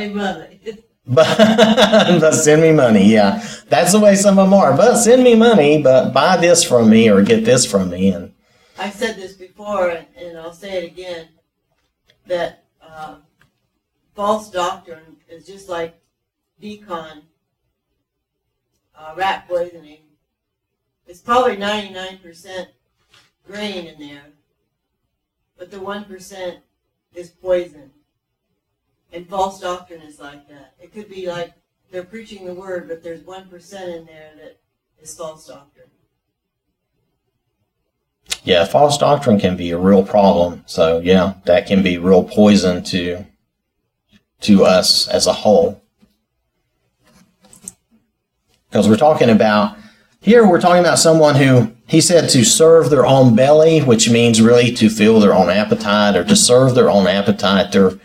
But, 1.06 1.38
but 2.20 2.32
send 2.34 2.62
me 2.62 2.72
money. 2.72 3.06
Yeah. 3.06 3.46
That's 3.68 3.92
the 3.92 4.00
way 4.00 4.16
some 4.16 4.40
of 4.40 4.50
them 4.50 4.54
are. 4.54 4.76
But 4.76 4.98
send 4.98 5.24
me 5.24 5.36
money, 5.36 5.82
but 5.82 6.14
buy 6.14 6.38
this 6.38 6.64
from 6.64 6.90
me 6.90 7.10
or 7.10 7.22
get 7.22 7.44
this 7.46 7.66
from 7.66 7.90
me. 7.90 8.10
And 8.10 8.34
I 8.78 8.90
said 8.90 9.16
this 9.16 9.34
before, 9.34 9.90
and, 9.90 10.38
I'll 10.38 10.54
say 10.54 10.84
it 10.84 10.92
again, 10.92 11.30
that 12.28 12.64
uh, 12.82 13.16
false 14.16 14.50
doctrine 14.50 15.18
is 15.30 15.46
just 15.46 15.70
like 15.70 16.00
d-CON, 16.60 17.24
uh, 18.98 19.14
rat 19.16 19.48
poisoning. 19.48 20.00
It's 21.06 21.20
probably 21.20 21.58
99% 21.58 22.68
grain 23.46 23.88
in 23.88 24.00
there, 24.00 24.24
but 25.58 25.70
the 25.70 25.78
1% 25.78 26.58
is 27.14 27.30
poison. 27.30 27.92
And 29.14 29.30
false 29.30 29.60
doctrine 29.60 30.02
is 30.02 30.20
like 30.20 30.48
that. 30.50 30.74
It 30.82 30.92
could 30.92 31.08
be 31.08 31.28
like 31.28 31.54
they're 31.92 32.04
preaching 32.04 32.46
the 32.46 32.54
word, 32.54 32.88
but 32.88 33.04
there's 33.04 33.22
1% 33.22 33.74
in 33.96 34.06
there 34.06 34.32
that 34.42 34.60
is 35.00 35.16
false 35.16 35.48
doctrine. 35.48 35.88
yeah, 38.44 38.66
false 38.66 38.98
doctrine 38.98 39.40
can 39.40 39.56
be 39.56 39.70
a 39.70 39.78
real 39.78 40.04
problem. 40.04 40.64
So 40.66 41.00
yeah, 41.00 41.36
that 41.46 41.68
can 41.68 41.84
be 41.84 41.98
real 42.00 42.24
poison 42.24 42.84
to, 42.86 43.26
to 44.42 44.66
us 44.66 45.08
as 45.08 45.28
a 45.28 45.34
whole. 45.34 45.82
Because 48.70 48.90
we're 48.90 48.98
talking 48.98 49.30
about, 49.30 49.78
here 50.20 50.48
we're 50.48 50.60
talking 50.60 50.80
about 50.80 50.98
someone 50.98 51.36
who, 51.36 51.72
he 51.86 52.02
said 52.02 52.30
to 52.32 52.44
serve 52.44 52.90
their 52.90 53.06
own 53.06 53.36
belly, 53.36 53.82
which 53.82 54.10
means 54.10 54.42
really 54.42 54.72
to 54.72 54.90
fill 54.90 55.20
their 55.20 55.34
own 55.34 55.52
appetite 55.52 56.16
or 56.16 56.24
to 56.24 56.36
serve 56.36 56.74
their 56.74 56.90
own 56.90 57.06
appetite. 57.06 57.72
They're, 57.72 58.00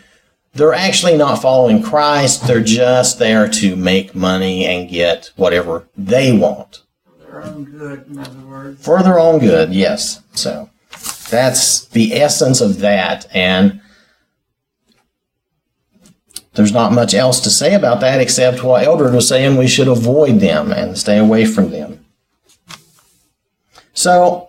they're 0.58 0.74
actually 0.74 1.16
not 1.16 1.40
following 1.40 1.82
Christ. 1.82 2.46
They're 2.46 2.60
just 2.60 3.20
there 3.20 3.48
to 3.48 3.76
make 3.76 4.14
money 4.14 4.66
and 4.66 4.90
get 4.90 5.30
whatever 5.36 5.88
they 5.96 6.36
want. 6.36 6.82
For 7.06 7.30
their 7.30 7.42
own 7.44 7.64
good, 7.64 8.06
in 8.08 8.18
other 8.18 8.40
words. 8.40 8.84
For 8.84 9.02
their 9.04 9.18
own 9.20 9.38
good, 9.38 9.72
yes. 9.72 10.20
So 10.32 10.68
that's 11.30 11.86
the 11.86 12.14
essence 12.14 12.60
of 12.60 12.80
that. 12.80 13.26
And 13.32 13.80
there's 16.54 16.72
not 16.72 16.92
much 16.92 17.14
else 17.14 17.38
to 17.42 17.50
say 17.50 17.74
about 17.74 18.00
that 18.00 18.20
except 18.20 18.64
what 18.64 18.82
Eldred 18.84 19.14
was 19.14 19.28
saying 19.28 19.56
we 19.56 19.68
should 19.68 19.86
avoid 19.86 20.40
them 20.40 20.72
and 20.72 20.98
stay 20.98 21.18
away 21.18 21.44
from 21.44 21.70
them. 21.70 22.04
So, 23.94 24.48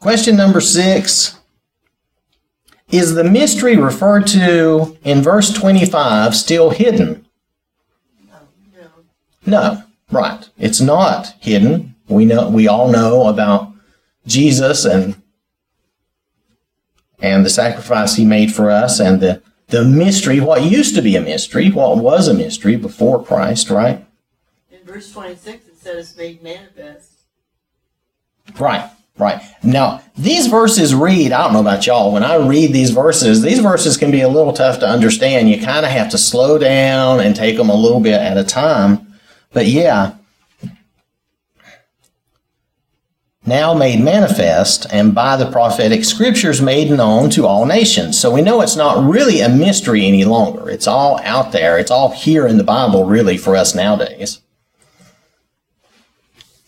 question 0.00 0.36
number 0.36 0.62
six 0.62 1.35
Is 2.90 3.14
the 3.14 3.24
mystery 3.24 3.76
referred 3.76 4.26
to 4.28 4.96
in 5.02 5.22
verse 5.22 5.52
25 5.52 6.36
still 6.36 6.70
hidden? 6.70 7.26
No. 8.74 8.88
No, 9.44 9.82
right. 10.10 10.48
It's 10.56 10.80
not 10.80 11.34
hidden. 11.40 11.96
We 12.08 12.24
know 12.24 12.48
we 12.48 12.68
all 12.68 12.88
know 12.90 13.26
about 13.26 13.72
Jesus 14.26 14.84
and 14.84 15.20
and 17.18 17.44
the 17.44 17.50
sacrifice 17.50 18.14
he 18.16 18.24
made 18.24 18.54
for 18.54 18.70
us 18.70 19.00
and 19.00 19.20
the 19.20 19.42
the 19.68 19.84
mystery, 19.84 20.38
what 20.38 20.62
used 20.62 20.94
to 20.94 21.02
be 21.02 21.16
a 21.16 21.20
mystery, 21.20 21.70
what 21.70 21.98
was 21.98 22.28
a 22.28 22.34
mystery 22.34 22.76
before 22.76 23.24
Christ, 23.24 23.68
right? 23.68 24.06
In 24.70 24.78
verse 24.84 25.10
26, 25.12 25.66
it 25.66 25.78
says 25.78 26.16
made 26.16 26.42
manifest. 26.42 27.12
Right, 28.58 28.88
right. 29.18 29.40
Now, 29.62 30.02
these 30.16 30.46
verses 30.46 30.94
read, 30.94 31.32
I 31.32 31.44
don't 31.44 31.52
know 31.52 31.60
about 31.60 31.86
y'all, 31.86 32.12
when 32.12 32.22
I 32.22 32.36
read 32.36 32.72
these 32.72 32.90
verses, 32.90 33.42
these 33.42 33.60
verses 33.60 33.96
can 33.96 34.10
be 34.10 34.20
a 34.20 34.28
little 34.28 34.52
tough 34.52 34.78
to 34.80 34.88
understand. 34.88 35.48
You 35.48 35.60
kind 35.60 35.84
of 35.84 35.92
have 35.92 36.10
to 36.10 36.18
slow 36.18 36.58
down 36.58 37.20
and 37.20 37.34
take 37.34 37.56
them 37.56 37.70
a 37.70 37.74
little 37.74 38.00
bit 38.00 38.20
at 38.20 38.36
a 38.38 38.44
time. 38.44 39.14
But 39.52 39.66
yeah, 39.66 40.16
now 43.46 43.72
made 43.74 44.00
manifest 44.00 44.86
and 44.90 45.14
by 45.14 45.36
the 45.36 45.50
prophetic 45.50 46.04
scriptures 46.04 46.60
made 46.60 46.90
known 46.90 47.30
to 47.30 47.46
all 47.46 47.64
nations. 47.64 48.20
So 48.20 48.32
we 48.32 48.42
know 48.42 48.60
it's 48.60 48.76
not 48.76 49.08
really 49.08 49.40
a 49.40 49.48
mystery 49.48 50.04
any 50.04 50.24
longer. 50.24 50.68
It's 50.68 50.88
all 50.88 51.20
out 51.22 51.52
there. 51.52 51.78
It's 51.78 51.90
all 51.90 52.10
here 52.10 52.46
in 52.46 52.58
the 52.58 52.64
Bible, 52.64 53.04
really, 53.04 53.38
for 53.38 53.54
us 53.54 53.74
nowadays. 53.74 54.40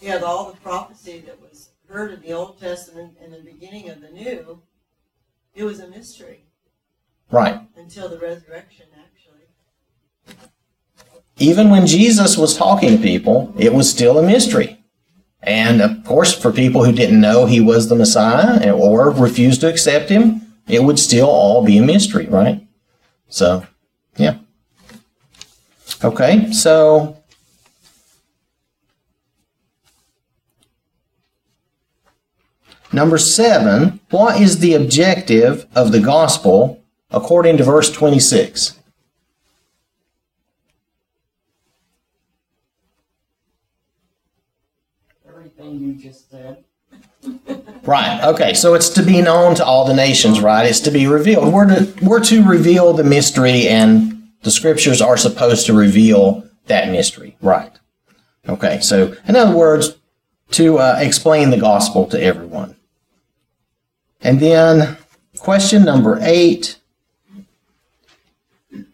Yeah, 0.00 0.18
all 0.18 0.52
the 0.52 0.56
prophecy 0.58 1.24
that 1.26 1.40
was 1.40 1.47
heard 1.88 2.12
of 2.12 2.22
the 2.22 2.32
Old 2.32 2.60
Testament 2.60 3.16
and 3.22 3.32
the 3.32 3.40
beginning 3.40 3.88
of 3.88 4.00
the 4.00 4.10
New, 4.10 4.62
it 5.54 5.64
was 5.64 5.80
a 5.80 5.88
mystery 5.88 6.44
Right. 7.30 7.60
until 7.76 8.08
the 8.08 8.18
resurrection, 8.18 8.86
actually. 8.94 10.44
even 11.38 11.70
when 11.70 11.86
Jesus 11.86 12.36
was 12.36 12.56
talking 12.56 12.96
to 12.96 13.02
people, 13.02 13.54
it 13.56 13.72
was 13.72 13.88
still 13.88 14.18
a 14.18 14.22
mystery. 14.22 14.78
And 15.42 15.80
of 15.80 16.04
course, 16.04 16.34
for 16.34 16.50
people 16.50 16.84
who 16.84 16.92
didn't 16.92 17.20
know 17.20 17.46
he 17.46 17.60
was 17.60 17.88
the 17.88 17.94
Messiah 17.94 18.72
or 18.72 19.10
refused 19.10 19.60
to 19.60 19.68
accept 19.68 20.08
him, 20.08 20.42
it 20.66 20.82
would 20.82 20.98
still 20.98 21.28
all 21.28 21.64
be 21.64 21.78
a 21.78 21.82
mystery, 21.82 22.26
right? 22.26 22.66
So, 23.28 23.64
yeah. 24.16 24.38
Okay, 26.02 26.50
so 26.52 27.17
number 32.92 33.18
seven, 33.18 34.00
what 34.10 34.40
is 34.40 34.58
the 34.58 34.74
objective 34.74 35.66
of 35.74 35.92
the 35.92 36.00
gospel 36.00 36.82
according 37.10 37.56
to 37.58 37.64
verse 37.64 37.90
26? 37.90 38.78
Everything 45.28 45.80
you 45.80 45.94
just 45.94 46.30
said. 46.30 46.64
Right. 47.88 48.22
Okay. 48.22 48.52
So 48.52 48.74
it's 48.74 48.90
to 48.90 49.02
be 49.02 49.22
known 49.22 49.54
to 49.54 49.64
all 49.64 49.86
the 49.86 49.94
nations, 49.94 50.40
right? 50.40 50.66
It's 50.66 50.80
to 50.80 50.90
be 50.90 51.06
revealed. 51.06 51.50
We're 51.54 51.64
to 51.68 52.04
we're 52.04 52.22
to 52.24 52.46
reveal 52.46 52.92
the 52.92 53.02
mystery, 53.02 53.66
and 53.66 54.28
the 54.42 54.50
scriptures 54.50 55.00
are 55.00 55.16
supposed 55.16 55.64
to 55.66 55.72
reveal 55.72 56.46
that 56.66 56.90
mystery, 56.90 57.38
right? 57.40 57.72
Okay. 58.46 58.80
So 58.80 59.16
in 59.26 59.36
other 59.36 59.56
words, 59.56 59.96
to 60.50 60.78
uh, 60.78 60.96
explain 61.00 61.48
the 61.48 61.56
gospel 61.56 62.06
to 62.08 62.22
everyone. 62.22 62.76
And 64.20 64.40
then 64.40 64.96
question 65.38 65.84
number 65.84 66.18
eight. 66.22 66.78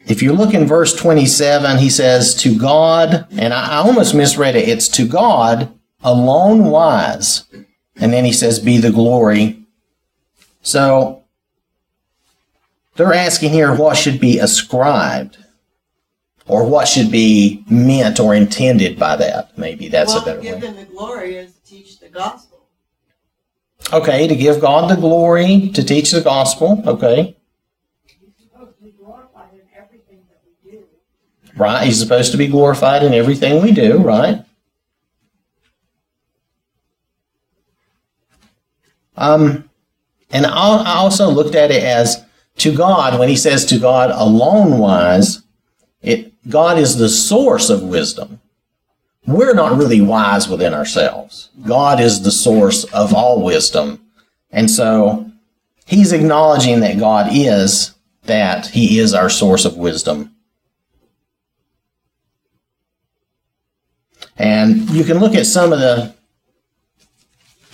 If 0.07 0.23
you 0.23 0.33
look 0.33 0.53
in 0.53 0.67
verse 0.67 0.95
27, 0.95 1.79
he 1.79 1.89
says, 1.89 2.35
To 2.37 2.59
God, 2.59 3.27
and 3.31 3.55
I 3.55 3.73
I 3.73 3.77
almost 3.77 4.15
misread 4.15 4.55
it, 4.55 4.69
it's 4.69 4.89
to 4.89 5.09
God 5.09 5.73
alone 6.03 6.67
wise. 6.67 7.45
And 7.97 8.13
then 8.13 8.25
he 8.25 8.33
says, 8.33 8.59
Be 8.59 8.79
the 8.79 8.91
glory. 8.91 9.65
So 10.63 11.25
they're 12.97 13.15
asking 13.15 13.51
here 13.51 13.75
what 13.75 13.97
should 13.97 14.21
be 14.21 14.39
ascribed 14.39 15.39
or 16.47 16.67
what 16.67 16.87
should 16.87 17.11
be 17.11 17.65
meant 17.69 18.21
or 18.21 18.35
intended 18.35 18.99
by 18.99 19.17
that. 19.17 19.57
Maybe 19.57 19.89
that's 19.89 20.13
well, 20.13 20.23
a 20.23 20.25
better 20.27 20.39
to 20.39 20.45
give 20.45 20.61
way. 20.61 20.67
him 20.69 20.77
the 20.77 20.85
glory 20.85 21.37
is 21.37 21.55
to 21.55 21.65
teach 21.65 21.99
the 21.99 22.09
gospel. 22.09 22.54
Okay, 23.95 24.27
to 24.27 24.35
give 24.35 24.61
God 24.61 24.91
the 24.91 24.97
glory, 24.97 25.71
to 25.73 25.85
teach 25.85 26.11
the 26.11 26.21
gospel. 26.21 26.83
Okay, 26.85 27.37
right. 31.57 31.87
He's 31.87 32.01
supposed 32.01 32.33
to 32.33 32.37
be 32.37 32.49
glorified 32.49 33.05
in 33.05 33.15
everything 33.15 33.63
we 33.63 33.71
do, 33.71 33.99
right? 33.99 34.45
Um, 39.17 39.71
and 40.33 40.45
I 40.45 40.97
also 40.97 41.31
looked 41.31 41.55
at 41.55 41.71
it 41.71 41.85
as 41.85 42.25
to 42.57 42.77
God, 42.77 43.21
when 43.21 43.29
he 43.29 43.37
says 43.37 43.65
to 43.67 43.79
God 43.79 44.11
alone 44.11 44.79
wise, 44.79 45.43
it, 46.03 46.33
God 46.51 46.79
is 46.79 46.97
the 46.97 47.09
source 47.09 47.71
of 47.71 47.85
wisdom. 47.85 48.41
We're 49.27 49.55
not 49.55 49.79
really 49.79 50.01
wise 50.01 50.49
within 50.49 50.75
ourselves. 50.75 51.49
God 51.67 52.01
is 52.01 52.23
the 52.23 52.31
source 52.31 52.85
of 52.85 53.15
all 53.15 53.43
wisdom. 53.43 54.05
And 54.51 54.71
so 54.71 55.31
he's 55.87 56.13
acknowledging 56.13 56.81
that 56.81 56.99
God 56.99 57.29
is 57.33 57.95
that 58.25 58.67
he 58.67 58.99
is 58.99 59.15
our 59.15 59.31
source 59.31 59.65
of 59.65 59.77
wisdom. 59.77 60.35
And 64.37 64.91
you 64.91 65.05
can 65.05 65.19
look 65.19 65.35
at 65.35 65.47
some 65.47 65.73
of 65.73 65.79
the 65.79 66.15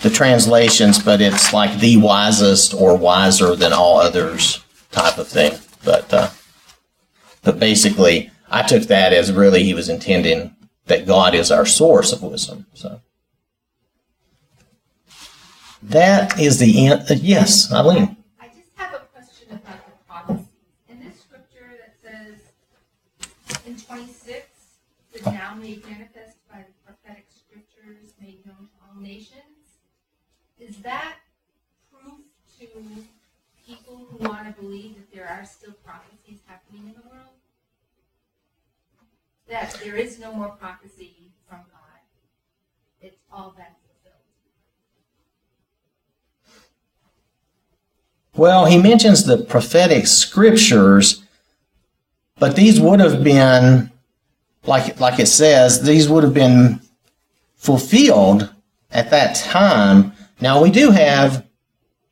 the 0.01 0.09
translations, 0.09 0.97
but 0.97 1.21
it's 1.21 1.53
like 1.53 1.79
the 1.79 1.97
wisest 1.97 2.73
or 2.73 2.97
wiser 2.97 3.55
than 3.55 3.71
all 3.71 3.99
others 3.99 4.63
type 4.91 5.19
of 5.19 5.27
thing. 5.27 5.53
But 5.83 6.11
uh, 6.13 6.29
but 7.43 7.59
basically, 7.59 8.31
I 8.49 8.63
took 8.63 8.83
that 8.83 9.13
as 9.13 9.31
really 9.31 9.63
he 9.63 9.73
was 9.73 9.89
intending 9.89 10.55
that 10.85 11.05
God 11.05 11.35
is 11.35 11.51
our 11.51 11.65
source 11.65 12.11
of 12.11 12.23
wisdom. 12.23 12.65
So 12.73 13.01
that 15.83 16.39
is 16.39 16.59
the 16.59 16.87
end. 16.87 17.03
Uh, 17.09 17.15
yes, 17.15 17.71
Eileen. 17.71 18.17
I 18.39 18.47
just 18.47 18.69
have 18.75 18.93
a 18.93 18.99
question 19.13 19.47
about 19.51 19.85
the 19.85 19.91
prophecies. 20.07 20.47
In 20.89 21.03
this 21.03 21.21
scripture 21.21 21.77
that 21.79 21.95
says, 22.01 22.39
in 23.65 23.75
twenty-six, 23.79 24.47
is 25.13 25.25
now 25.25 25.55
made 25.55 25.85
manifest 25.85 26.37
by 26.51 26.59
the 26.59 26.73
prophetic 26.85 27.27
scriptures 27.29 28.13
made 28.21 28.45
known 28.45 28.67
to 28.67 28.77
all 28.87 29.01
nations. 29.01 29.79
Is 30.59 30.77
that 30.77 31.15
proof 31.91 32.19
to 32.59 32.67
people 33.65 34.07
who 34.09 34.27
want 34.27 34.45
to 34.47 34.61
believe 34.61 34.95
that 34.95 35.11
there 35.13 35.27
are 35.27 35.45
still 35.45 35.73
prophecies 35.83 36.39
happening 36.45 36.83
in 36.87 36.93
the 36.93 36.99
world? 36.99 37.00
That 39.51 39.77
there 39.83 39.97
is 39.97 40.17
no 40.17 40.31
more 40.31 40.47
prophecy 40.47 41.13
from 41.45 41.57
God. 41.57 41.99
It's 43.01 43.19
all 43.29 43.53
been 43.55 43.65
fulfilled. 43.85 44.23
Well, 48.33 48.65
he 48.65 48.81
mentions 48.81 49.25
the 49.25 49.39
prophetic 49.39 50.07
scriptures, 50.07 51.25
but 52.39 52.55
these 52.55 52.79
would 52.79 53.01
have 53.01 53.25
been, 53.25 53.91
like, 54.65 54.97
like 55.01 55.19
it 55.19 55.27
says, 55.27 55.81
these 55.81 56.07
would 56.07 56.23
have 56.23 56.33
been 56.33 56.79
fulfilled 57.57 58.53
at 58.89 59.09
that 59.11 59.35
time. 59.35 60.13
Now, 60.39 60.63
we 60.63 60.71
do 60.71 60.91
have 60.91 61.45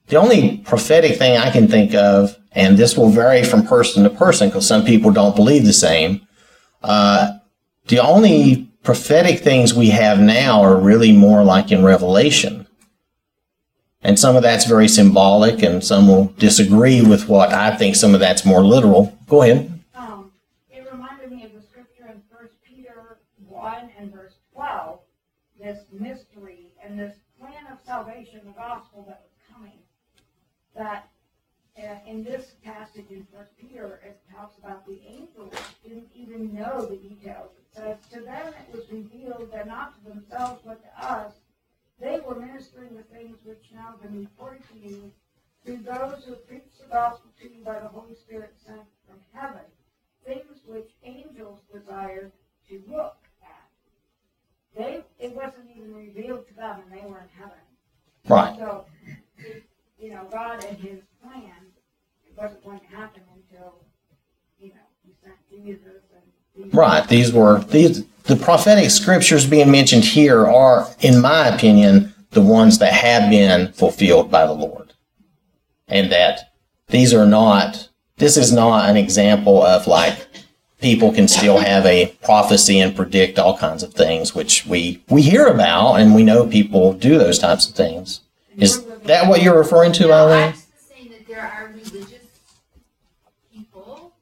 the 0.07 0.17
only 0.17 0.57
prophetic 0.57 1.17
thing 1.17 1.37
I 1.37 1.51
can 1.51 1.69
think 1.69 1.93
of, 1.93 2.37
and 2.51 2.77
this 2.77 2.97
will 2.97 3.09
vary 3.09 3.45
from 3.45 3.65
person 3.65 4.03
to 4.03 4.09
person 4.09 4.49
because 4.49 4.67
some 4.67 4.83
people 4.83 5.11
don't 5.11 5.37
believe 5.37 5.63
the 5.63 5.71
same. 5.71 6.27
Uh, 6.81 7.39
the 7.87 7.99
only 7.99 8.69
prophetic 8.83 9.39
things 9.39 9.73
we 9.73 9.89
have 9.89 10.19
now 10.19 10.61
are 10.61 10.79
really 10.79 11.11
more 11.11 11.43
like 11.43 11.71
in 11.71 11.83
Revelation. 11.83 12.65
And 14.01 14.17
some 14.17 14.37
of 14.37 14.43
that's 14.43 14.65
very 14.65 14.87
symbolic, 14.87 15.61
and 15.61 15.83
some 15.83 16.07
will 16.07 16.33
disagree 16.37 17.01
with 17.01 17.27
what 17.27 17.51
I 17.51 17.75
think 17.75 17.95
some 17.95 18.13
of 18.13 18.21
that's 18.21 18.45
more 18.45 18.63
literal. 18.63 19.17
Go 19.27 19.41
ahead. 19.41 19.77
Um, 19.93 20.31
it 20.69 20.87
reminded 20.89 21.31
me 21.31 21.43
of 21.43 21.51
the 21.53 21.61
scripture 21.61 22.07
in 22.07 22.21
First 22.31 22.53
Peter 22.63 23.17
one 23.45 23.89
and 23.99 24.13
verse 24.13 24.35
twelve, 24.53 25.01
this 25.59 25.79
mystery 25.91 26.67
and 26.81 26.97
this 26.97 27.17
plan 27.37 27.67
of 27.69 27.79
salvation, 27.85 28.39
the 28.45 28.53
gospel 28.53 29.03
that 29.09 29.21
was 29.21 29.53
coming. 29.53 29.79
That, 30.77 31.09
uh, 31.79 32.09
in 32.09 32.23
this 32.23 32.53
passage 32.63 33.05
in 33.09 33.25
First 33.33 33.51
Peter, 33.59 33.99
it 34.05 34.19
talks 34.35 34.57
about 34.57 34.85
the 34.85 34.99
angels 35.07 35.53
didn't 35.83 36.09
even 36.15 36.53
know 36.53 36.85
the 36.85 36.95
details. 36.97 37.51
It 37.57 37.75
says, 37.75 37.97
to 38.13 38.21
them 38.21 38.53
it 38.53 38.75
was 38.75 38.85
revealed 38.91 39.49
that 39.53 39.67
not 39.67 39.95
to 40.03 40.09
themselves 40.09 40.61
but 40.65 40.81
to 40.83 41.05
us, 41.07 41.33
they 41.99 42.19
were 42.25 42.35
ministering 42.39 42.95
the 42.95 43.03
things 43.03 43.37
which 43.43 43.63
now 43.73 43.91
have 43.91 44.01
been 44.01 44.19
reported 44.21 44.63
to 44.71 44.79
you 44.79 45.11
through 45.65 45.77
those 45.77 46.23
who 46.25 46.35
preach 46.35 46.63
the 46.81 46.87
gospel 46.91 47.29
to 47.41 47.49
you 47.53 47.63
by 47.63 47.79
the 47.79 47.87
Holy 47.87 48.15
Spirit 48.15 48.53
sent 48.65 48.81
from 49.07 49.17
heaven, 49.33 49.61
things 50.25 50.59
which 50.65 50.89
angels 51.03 51.59
desired 51.73 52.31
to 52.69 52.81
look 52.89 53.17
at. 53.43 53.69
They, 54.77 55.03
it 55.19 55.35
wasn't 55.35 55.69
even 55.75 55.93
revealed 55.93 56.47
to 56.47 56.53
them, 56.53 56.81
and 56.83 56.91
they 56.91 57.05
were 57.05 57.19
in 57.19 57.29
heaven. 57.37 57.57
Right. 58.27 58.57
So, 58.57 58.85
you 59.99 60.11
know, 60.11 60.27
God 60.31 60.63
and 60.63 60.77
His 60.77 60.99
plan, 61.21 61.51
it 62.25 62.37
wasn't 62.37 62.63
going 62.63 62.79
to 62.79 62.85
happen 62.95 63.23
until, 63.35 63.75
you 64.61 64.69
know, 64.69 64.87
He 65.05 65.11
sent 65.21 65.35
Jesus 65.35 65.48
and. 65.48 65.48
these- 65.48 65.48
Right. 66.71 67.07
These 67.07 67.33
were 67.33 67.59
these 67.63 68.05
the 68.23 68.35
prophetic 68.35 68.91
scriptures 68.91 69.47
being 69.47 69.71
mentioned 69.71 70.03
here 70.03 70.45
are, 70.45 70.87
in 70.99 71.19
my 71.21 71.47
opinion, 71.47 72.13
the 72.31 72.41
ones 72.41 72.77
that 72.79 72.93
have 72.93 73.29
been 73.29 73.71
fulfilled 73.73 74.29
by 74.29 74.45
the 74.45 74.53
Lord. 74.53 74.93
And 75.87 76.11
that 76.11 76.53
these 76.87 77.13
are 77.13 77.25
not 77.25 77.89
this 78.17 78.37
is 78.37 78.51
not 78.51 78.89
an 78.89 78.97
example 78.97 79.63
of 79.63 79.87
like 79.87 80.27
people 80.81 81.11
can 81.11 81.27
still 81.27 81.57
have 81.57 81.85
a 81.85 82.07
prophecy 82.23 82.79
and 82.79 82.95
predict 82.95 83.39
all 83.39 83.57
kinds 83.57 83.83
of 83.83 83.93
things, 83.93 84.35
which 84.35 84.65
we 84.65 85.03
we 85.09 85.21
hear 85.21 85.47
about 85.47 85.95
and 85.95 86.13
we 86.13 86.23
know 86.23 86.45
people 86.45 86.93
do 86.93 87.17
those 87.17 87.39
types 87.39 87.67
of 87.67 87.75
things. 87.75 88.21
Is 88.57 88.83
that 89.03 89.27
what 89.27 89.41
you're 89.41 89.57
referring 89.57 89.93
to, 89.93 90.11
Eileen? 90.11 90.49
I'm 90.49 90.53
just 90.53 90.89
saying 90.89 91.09
that 91.09 91.27
there 91.27 91.41
are 91.41 91.67
religious 91.67 92.25
people, 93.53 94.13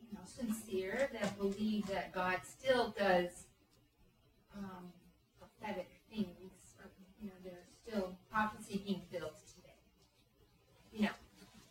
you 0.00 0.08
know, 0.12 0.20
sincere, 0.26 1.08
that 1.12 1.38
believe 1.38 1.86
that 1.86 2.12
God 2.12 2.36
still 2.46 2.87
does 2.98 3.30
um, 4.56 4.90
prophetic 5.38 5.88
things, 6.10 6.74
or, 6.80 6.90
you 7.22 7.28
know, 7.28 7.34
there's 7.44 7.70
still 7.86 8.14
prophecy 8.30 8.82
being 8.84 9.02
filled 9.10 9.38
today. 9.54 9.78
You 10.92 11.02
know, 11.06 11.16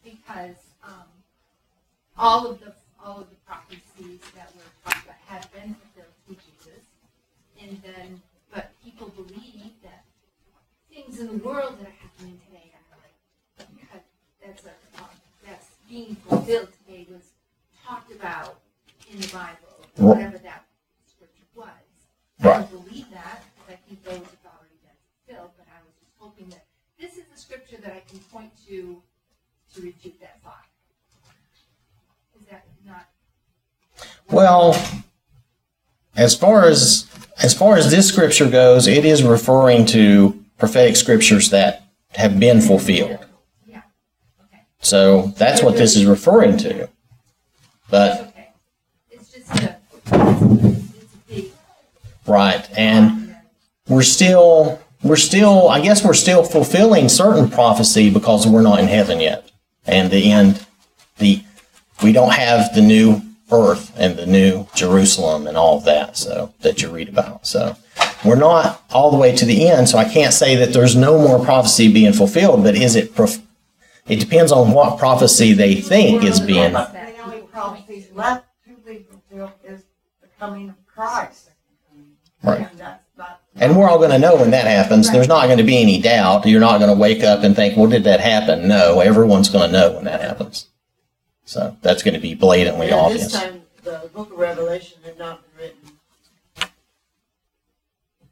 because 0.03 0.55
um, 0.83 1.09
all 2.17 2.47
of 2.47 2.59
the 2.59 2.73
all 3.03 3.19
of 3.21 3.29
the 3.29 3.35
prophecies 3.45 4.19
that 4.35 4.51
were 4.55 4.63
talked 4.83 5.05
about 5.05 5.17
have 5.27 5.51
been 5.53 5.75
fulfilled 5.75 6.13
through 6.25 6.37
Jesus, 6.37 6.83
and 7.61 7.81
then 7.83 8.21
but 8.53 8.71
people 8.83 9.09
believe 9.09 9.71
that 9.83 10.03
things 10.89 11.19
in 11.19 11.27
the 11.27 11.43
world 11.43 11.77
that 11.79 11.87
are 11.87 11.99
happening 12.01 12.39
today 12.47 12.71
are 12.73 12.97
like 12.97 13.69
God, 13.91 14.01
that's 14.43 14.65
a 14.65 14.69
um, 15.01 15.09
that's 15.45 15.67
being 15.89 16.15
fulfilled 16.15 16.69
today 16.85 17.05
was 17.11 17.31
talked 17.85 18.11
about 18.11 18.59
in 19.11 19.19
the 19.19 19.27
Bible, 19.27 19.85
whatever 19.97 20.37
that. 20.39 20.66
I 22.47 22.59
Right. 22.59 22.71
don't 22.71 22.87
believe 22.87 23.09
that 23.11 23.43
because 23.55 23.73
I 23.73 23.75
think 23.87 24.03
those 24.03 24.13
have 24.13 24.53
already 24.53 24.77
been 24.83 24.97
fulfilled. 25.25 25.51
But 25.57 25.67
I 25.67 25.79
was 25.85 25.93
just 25.99 26.11
hoping 26.19 26.49
that 26.49 26.65
this 26.99 27.13
is 27.17 27.25
the 27.33 27.39
scripture 27.39 27.77
that 27.81 27.91
I 27.93 28.01
can 28.09 28.19
point 28.19 28.51
to 28.67 29.01
to 29.75 29.81
refute 29.81 30.19
that 30.21 30.41
thought. 30.43 30.65
Is 32.39 32.47
that 32.49 32.65
not? 32.85 33.07
Well, 34.31 34.75
as 36.15 36.35
far 36.35 36.65
as 36.65 37.05
as 37.37 37.53
far 37.53 37.75
as 37.77 37.91
this 37.91 38.07
scripture 38.07 38.49
goes, 38.49 38.87
it 38.87 39.05
is 39.05 39.23
referring 39.23 39.85
to 39.87 40.43
prophetic 40.57 40.95
scriptures 40.95 41.49
that 41.51 41.83
have 42.15 42.39
been 42.39 42.61
fulfilled. 42.61 43.19
Yeah. 43.67 43.81
Okay. 44.45 44.61
So 44.79 45.33
that's 45.37 45.61
what 45.61 45.75
this 45.75 45.95
is 45.95 46.05
referring 46.05 46.57
to. 46.57 46.89
But 47.89 48.21
okay. 48.21 48.49
It's 49.11 49.31
just 49.31 49.49
a 49.63 49.77
it's 50.01 50.11
a 51.13 51.17
big 51.27 51.51
right, 52.27 52.67
and 52.77 53.35
we're 53.87 54.03
still 54.03 54.81
we're 55.03 55.15
still 55.15 55.69
I 55.69 55.81
guess 55.81 56.03
we're 56.03 56.13
still 56.13 56.43
fulfilling 56.43 57.09
certain 57.09 57.49
prophecy 57.49 58.09
because 58.09 58.47
we're 58.47 58.61
not 58.61 58.79
in 58.79 58.87
heaven 58.87 59.19
yet. 59.19 59.49
And 59.85 60.11
the 60.11 60.31
end 60.31 60.65
the 61.17 61.43
we 62.03 62.11
don't 62.11 62.33
have 62.33 62.73
the 62.75 62.81
new 62.81 63.21
earth 63.51 63.93
and 63.97 64.17
the 64.17 64.25
new 64.25 64.67
Jerusalem 64.75 65.47
and 65.47 65.57
all 65.57 65.77
of 65.77 65.85
that 65.85 66.17
so 66.17 66.53
that 66.61 66.81
you 66.81 66.89
read 66.89 67.09
about. 67.09 67.47
So 67.47 67.75
we're 68.25 68.35
not 68.35 68.83
all 68.91 69.11
the 69.11 69.17
way 69.17 69.35
to 69.35 69.45
the 69.45 69.69
end, 69.69 69.89
so 69.89 69.97
I 69.97 70.05
can't 70.05 70.33
say 70.33 70.55
that 70.57 70.73
there's 70.73 70.95
no 70.95 71.17
more 71.17 71.43
prophecy 71.43 71.91
being 71.91 72.13
fulfilled, 72.13 72.63
but 72.63 72.75
is 72.75 72.95
it 72.95 73.15
prof- 73.15 73.41
it 74.07 74.19
depends 74.19 74.51
on 74.51 74.71
what 74.71 74.97
prophecy 74.97 75.53
they 75.53 75.75
think 75.75 76.23
is 76.23 76.39
being 76.39 76.73
The 76.73 77.21
only 77.23 77.41
prophecies 77.41 78.07
left 78.13 78.45
to 78.65 78.73
be 78.85 79.05
fulfilled 79.09 79.51
is 79.63 79.83
the 80.21 80.27
coming 80.39 80.69
of 80.69 80.75
Christ. 80.87 81.51
Right. 82.47 82.69
And 82.69 82.79
that's 82.79 83.03
not. 83.17 83.41
And 83.55 83.75
we're 83.75 83.89
all 83.89 83.97
going 83.97 84.11
to 84.11 84.19
know 84.19 84.35
when 84.35 84.51
that 84.51 84.67
happens. 84.67 85.11
There's 85.11 85.27
not 85.27 85.45
going 85.45 85.57
to 85.57 85.63
be 85.63 85.81
any 85.81 86.01
doubt. 86.01 86.45
You're 86.45 86.59
not 86.59 86.79
going 86.79 86.93
to 86.93 86.99
wake 86.99 87.23
up 87.23 87.43
and 87.43 87.55
think, 87.55 87.77
well, 87.77 87.89
did 87.89 88.03
that 88.03 88.19
happen? 88.19 88.67
No, 88.67 88.99
everyone's 88.99 89.49
going 89.49 89.71
to 89.71 89.71
know 89.71 89.91
when 89.93 90.05
that 90.05 90.21
happens. 90.21 90.67
So 91.45 91.75
that's 91.81 92.03
going 92.03 92.13
to 92.13 92.19
be 92.19 92.35
blatantly 92.35 92.87
And 92.87 92.95
obvious. 92.95 93.31
this 93.31 93.41
time, 93.41 93.63
the 93.83 94.09
book 94.13 94.31
of 94.31 94.37
Revelation 94.37 94.99
had 95.03 95.17
not 95.17 95.41
been 95.41 95.65
written. 95.65 96.69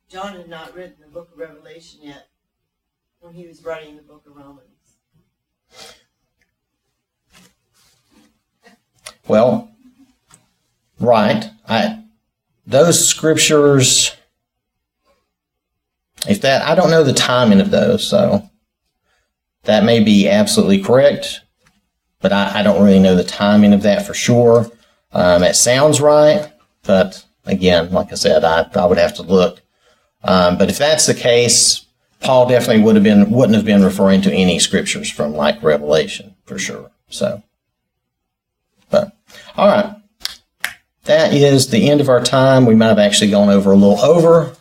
John 0.10 0.36
had 0.36 0.50
not 0.50 0.76
written 0.76 0.96
the 1.02 1.08
book 1.08 1.32
of 1.32 1.40
Revelation 1.40 2.02
yet 2.04 2.28
when 3.20 3.34
he 3.34 3.48
was 3.48 3.64
writing 3.64 3.96
the 3.96 4.04
book 4.04 4.24
of 4.28 4.36
Romans. 4.36 4.62
Well, 9.28 9.72
right. 11.00 11.50
I 11.68 12.05
those 12.66 13.08
scriptures 13.08 14.16
if 16.28 16.42
that 16.42 16.64
I 16.64 16.76
don't 16.76 16.90
know 16.90 17.04
the 17.04 17.14
timing 17.14 17.62
of 17.62 17.72
those, 17.72 18.08
so 18.08 18.50
that 19.64 19.84
may 19.84 20.00
be 20.00 20.28
absolutely 20.28 20.82
correct, 20.82 21.42
but 22.22 22.32
I, 22.34 22.60
I 22.60 22.64
don't 22.64 22.84
really 22.84 23.00
know 23.00 23.16
the 23.16 23.24
timing 23.24 23.74
of 23.74 23.84
that 23.84 24.06
for 24.06 24.14
sure. 24.14 24.70
Um, 25.12 25.44
it 25.44 25.56
sounds 25.56 26.02
right, 26.02 26.52
but 26.84 27.24
again, 27.46 27.92
like 27.92 28.12
I 28.12 28.16
said, 28.16 28.44
I, 28.44 28.70
I 28.76 28.86
would 28.86 28.98
have 28.98 29.16
to 29.16 29.24
look. 29.24 29.62
Um, 30.24 30.58
but 30.58 30.70
if 30.70 30.78
that's 30.78 31.06
the 31.06 31.14
case, 31.14 31.86
Paul 32.20 32.50
definitely 32.50 32.84
would 32.84 32.96
have 32.96 33.04
been 33.04 33.30
wouldn't 33.30 33.56
have 33.56 33.66
been 33.66 33.84
referring 33.84 34.22
to 34.24 34.34
any 34.34 34.60
scriptures 34.60 35.10
from 35.10 35.34
like 35.34 35.62
Revelation 35.62 36.36
for 36.46 36.58
sure. 36.58 36.92
So, 37.10 37.44
but 38.90 39.16
all 39.56 39.68
right, 39.68 39.96
that 41.06 41.34
is 41.34 41.70
the 41.70 41.90
end 41.90 42.02
of 42.02 42.10
our 42.10 42.24
time. 42.24 42.66
We 42.66 42.76
might 42.76 42.88
have 42.88 43.00
actually 43.00 43.32
gone 43.32 43.50
over 43.50 43.72
a 43.72 43.76
little 43.76 44.00
over, 44.00 44.56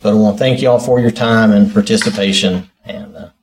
but 0.00 0.10
I 0.10 0.14
want 0.14 0.36
to 0.36 0.38
thank 0.38 0.62
you 0.62 0.70
all 0.70 0.80
for 0.80 1.00
your 1.00 1.10
time 1.10 1.52
and 1.52 1.72
participation, 1.72 2.70
and 2.84 3.16
uh, 3.16 3.30